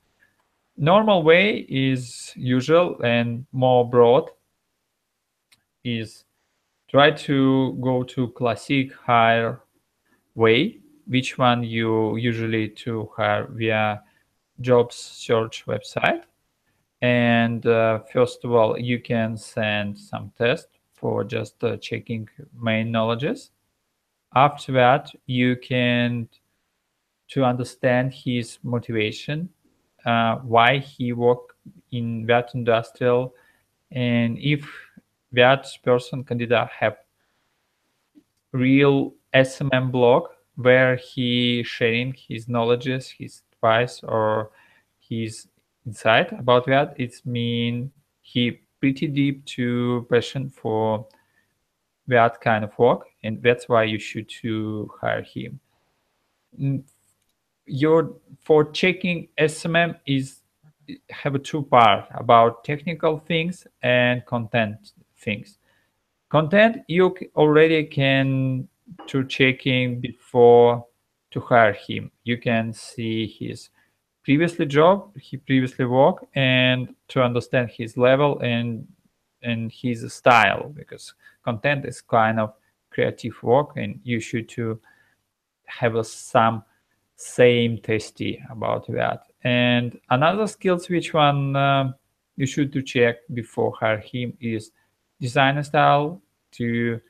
Normal 0.77 1.23
way 1.23 1.67
is 1.69 2.33
usual 2.35 3.01
and 3.03 3.47
more 3.53 3.89
broad 3.89 4.31
is 5.85 6.25
try 6.89 7.11
to 7.11 7.79
go 7.81 8.03
to 8.03 8.29
classic 8.29 8.93
hire 8.93 9.61
way, 10.35 10.81
which 11.07 11.39
one 11.39 11.63
you 11.63 12.17
usually 12.17 12.69
to 12.69 13.11
hire 13.17 13.47
via 13.51 14.03
jobs 14.61 14.97
search 14.97 15.67
website. 15.67 16.23
And 17.01 17.67
uh, 17.67 18.01
first 18.13 18.45
of 18.45 18.53
all, 18.53 18.79
you 18.79 19.01
can 19.01 19.37
send 19.37 19.99
some 19.99 20.33
test 20.39 20.69
for 20.95 21.25
just 21.25 21.63
uh, 21.65 21.77
checking 21.79 22.29
main 22.59 22.93
knowledges. 22.93 23.51
After 24.35 24.73
that, 24.73 25.11
you 25.27 25.57
can 25.57 26.29
to 27.29 27.45
understand 27.45 28.13
his 28.13 28.59
motivation, 28.63 29.49
uh, 30.05 30.37
why 30.37 30.79
he 30.79 31.13
worked 31.13 31.53
in 31.91 32.27
that 32.27 32.51
industrial, 32.55 33.35
and 33.91 34.39
if 34.39 34.69
that 35.33 35.67
person 35.83 36.25
candidate 36.25 36.69
have 36.69 36.97
real 38.53 39.15
SMM 39.35 39.91
blog 39.91 40.29
where 40.57 40.97
he 40.97 41.63
sharing 41.63 42.15
his 42.29 42.49
knowledges, 42.49 43.09
his 43.09 43.43
advice, 43.53 44.03
or 44.03 44.51
his 45.01 45.49
insight 45.87 46.33
about 46.33 46.67
that. 46.67 46.95
It's 46.97 47.25
mean 47.25 47.91
he 48.21 48.61
pretty 48.81 49.07
deep 49.07 49.45
to 49.47 50.07
passion 50.11 50.51
for 50.51 51.07
that 52.09 52.41
kind 52.41 52.65
of 52.65 52.77
work, 52.79 53.07
and 53.23 53.43
that's 53.43 53.69
why 53.69 53.85
you 53.85 53.99
should 53.99 54.29
to 54.43 54.91
hire 55.01 55.23
him. 55.23 55.61
Your 57.67 58.17
for 58.41 58.71
checking 58.71 59.29
SMM 59.39 59.99
is 60.07 60.41
have 61.11 61.35
a 61.35 61.39
two 61.39 61.63
part 61.63 62.07
about 62.15 62.65
technical 62.65 63.19
things 63.19 63.67
and 63.83 64.25
content 64.27 64.93
things. 65.19 65.59
Content 66.29 66.79
you 66.89 67.15
already 67.37 67.85
can 67.85 68.69
to 69.07 69.25
checking 69.25 70.01
before 70.01 70.85
to 71.31 71.41
hire 71.41 71.73
him. 71.73 72.11
You 72.25 72.39
can 72.39 72.73
see 72.73 73.27
his 73.27 73.71
previously 74.25 74.67
job 74.67 75.17
he 75.19 75.37
previously 75.37 75.85
worked 75.85 76.25
and 76.37 76.95
to 77.09 77.23
understand 77.23 77.71
his 77.71 77.97
level 77.97 78.39
and 78.41 78.87
and 79.43 79.73
his 79.73 80.13
style 80.13 80.73
because 80.75 81.15
content 81.45 81.85
is 81.85 82.01
kind 82.01 82.39
of 82.39 82.55
creative 82.91 83.43
work 83.43 83.77
and 83.77 83.99
you 84.05 84.21
should 84.21 84.49
to 84.49 84.79
have 85.67 85.97
a, 85.97 86.05
some 86.05 86.63
same 87.23 87.79
tasty 87.79 88.43
about 88.51 88.87
that 88.89 89.27
and 89.45 89.99
another 90.11 90.47
skills 90.47 90.89
which 90.89 91.15
one 91.15 91.55
uh, 91.57 91.93
you 92.37 92.47
should 92.47 92.73
to 92.73 92.83
check 92.83 93.17
before 93.33 93.73
hire 93.79 93.99
him 93.99 94.37
is 94.41 94.73
design 95.21 95.63
style 95.63 96.21
to 96.51 97.01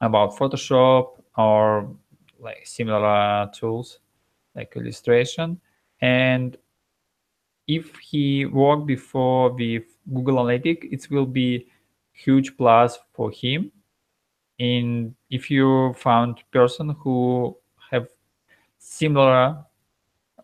about 0.00 0.36
photoshop 0.36 1.20
or 1.36 1.94
like 2.38 2.66
similar 2.66 3.50
tools 3.54 3.98
like 4.54 4.74
illustration 4.76 5.60
and 6.00 6.56
if 7.66 7.96
he 7.96 8.46
worked 8.46 8.86
before 8.86 9.52
with 9.52 9.84
Google 10.12 10.36
Analytics, 10.36 10.92
it 10.92 11.10
will 11.10 11.26
be 11.26 11.66
huge 12.12 12.56
plus 12.56 12.98
for 13.12 13.30
him. 13.30 13.72
And 14.58 15.14
if 15.30 15.50
you 15.50 15.94
found 15.94 16.42
person 16.52 16.90
who 17.00 17.56
similar 18.84 19.64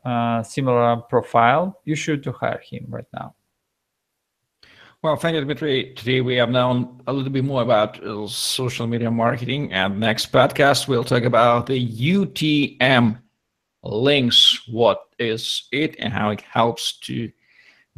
uh, 0.04 0.42
similar 0.42 0.96
profile, 0.96 1.78
you 1.84 1.94
should 1.94 2.22
to 2.22 2.32
hire 2.32 2.60
him 2.64 2.86
right 2.88 3.04
now. 3.12 3.34
Well, 5.02 5.16
thank 5.16 5.34
you, 5.34 5.40
Dmitry. 5.42 5.94
Today 5.94 6.20
we 6.20 6.36
have 6.36 6.50
known 6.50 7.02
a 7.06 7.12
little 7.12 7.30
bit 7.30 7.44
more 7.44 7.62
about 7.62 8.02
uh, 8.02 8.26
social 8.26 8.86
media 8.86 9.10
marketing, 9.10 9.72
and 9.72 10.00
next 10.00 10.32
podcast 10.32 10.88
we'll 10.88 11.04
talk 11.04 11.24
about 11.24 11.66
the 11.66 11.86
UTM 11.86 13.18
links 13.82 14.62
what 14.68 15.00
is 15.18 15.68
it 15.72 15.96
and 15.98 16.12
how 16.12 16.30
it 16.30 16.40
helps 16.42 16.98
to 16.98 17.30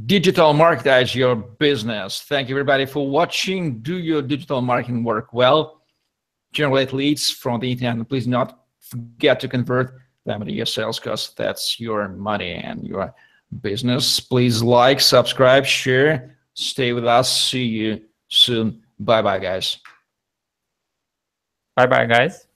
digital 0.07 0.55
marketize 0.55 1.15
your 1.15 1.35
business 1.35 2.23
thank 2.29 2.49
you 2.49 2.55
everybody 2.55 2.87
for 2.87 3.09
watching 3.09 3.81
do 3.81 3.99
your 3.99 4.23
digital 4.23 4.63
marketing 4.63 5.03
work 5.03 5.33
well 5.33 5.83
generate 6.53 6.93
leads 6.93 7.31
from 7.31 7.59
the 7.61 7.71
internet 7.71 8.09
please 8.09 8.29
not 8.29 8.65
forget 8.81 9.41
to 9.41 9.49
convert 9.49 10.02
them 10.25 10.43
into 10.43 10.55
your 10.55 10.67
sales 10.67 10.99
because 10.99 11.35
that's 11.37 11.81
your 11.81 12.09
money 12.09 12.55
and 12.55 12.87
your 12.87 13.15
business. 13.61 14.21
Please 14.21 14.63
like 14.63 15.01
subscribe 15.01 15.65
share. 15.65 16.37
Stay 16.55 16.93
with 16.93 17.07
us. 17.07 17.49
See 17.51 17.65
you 17.65 18.03
soon. 18.29 18.83
Bye 18.99 19.23
bye 19.23 19.39
guys. 19.39 19.79
Bye 21.77 21.87
bye 21.87 22.07
guys 22.07 22.47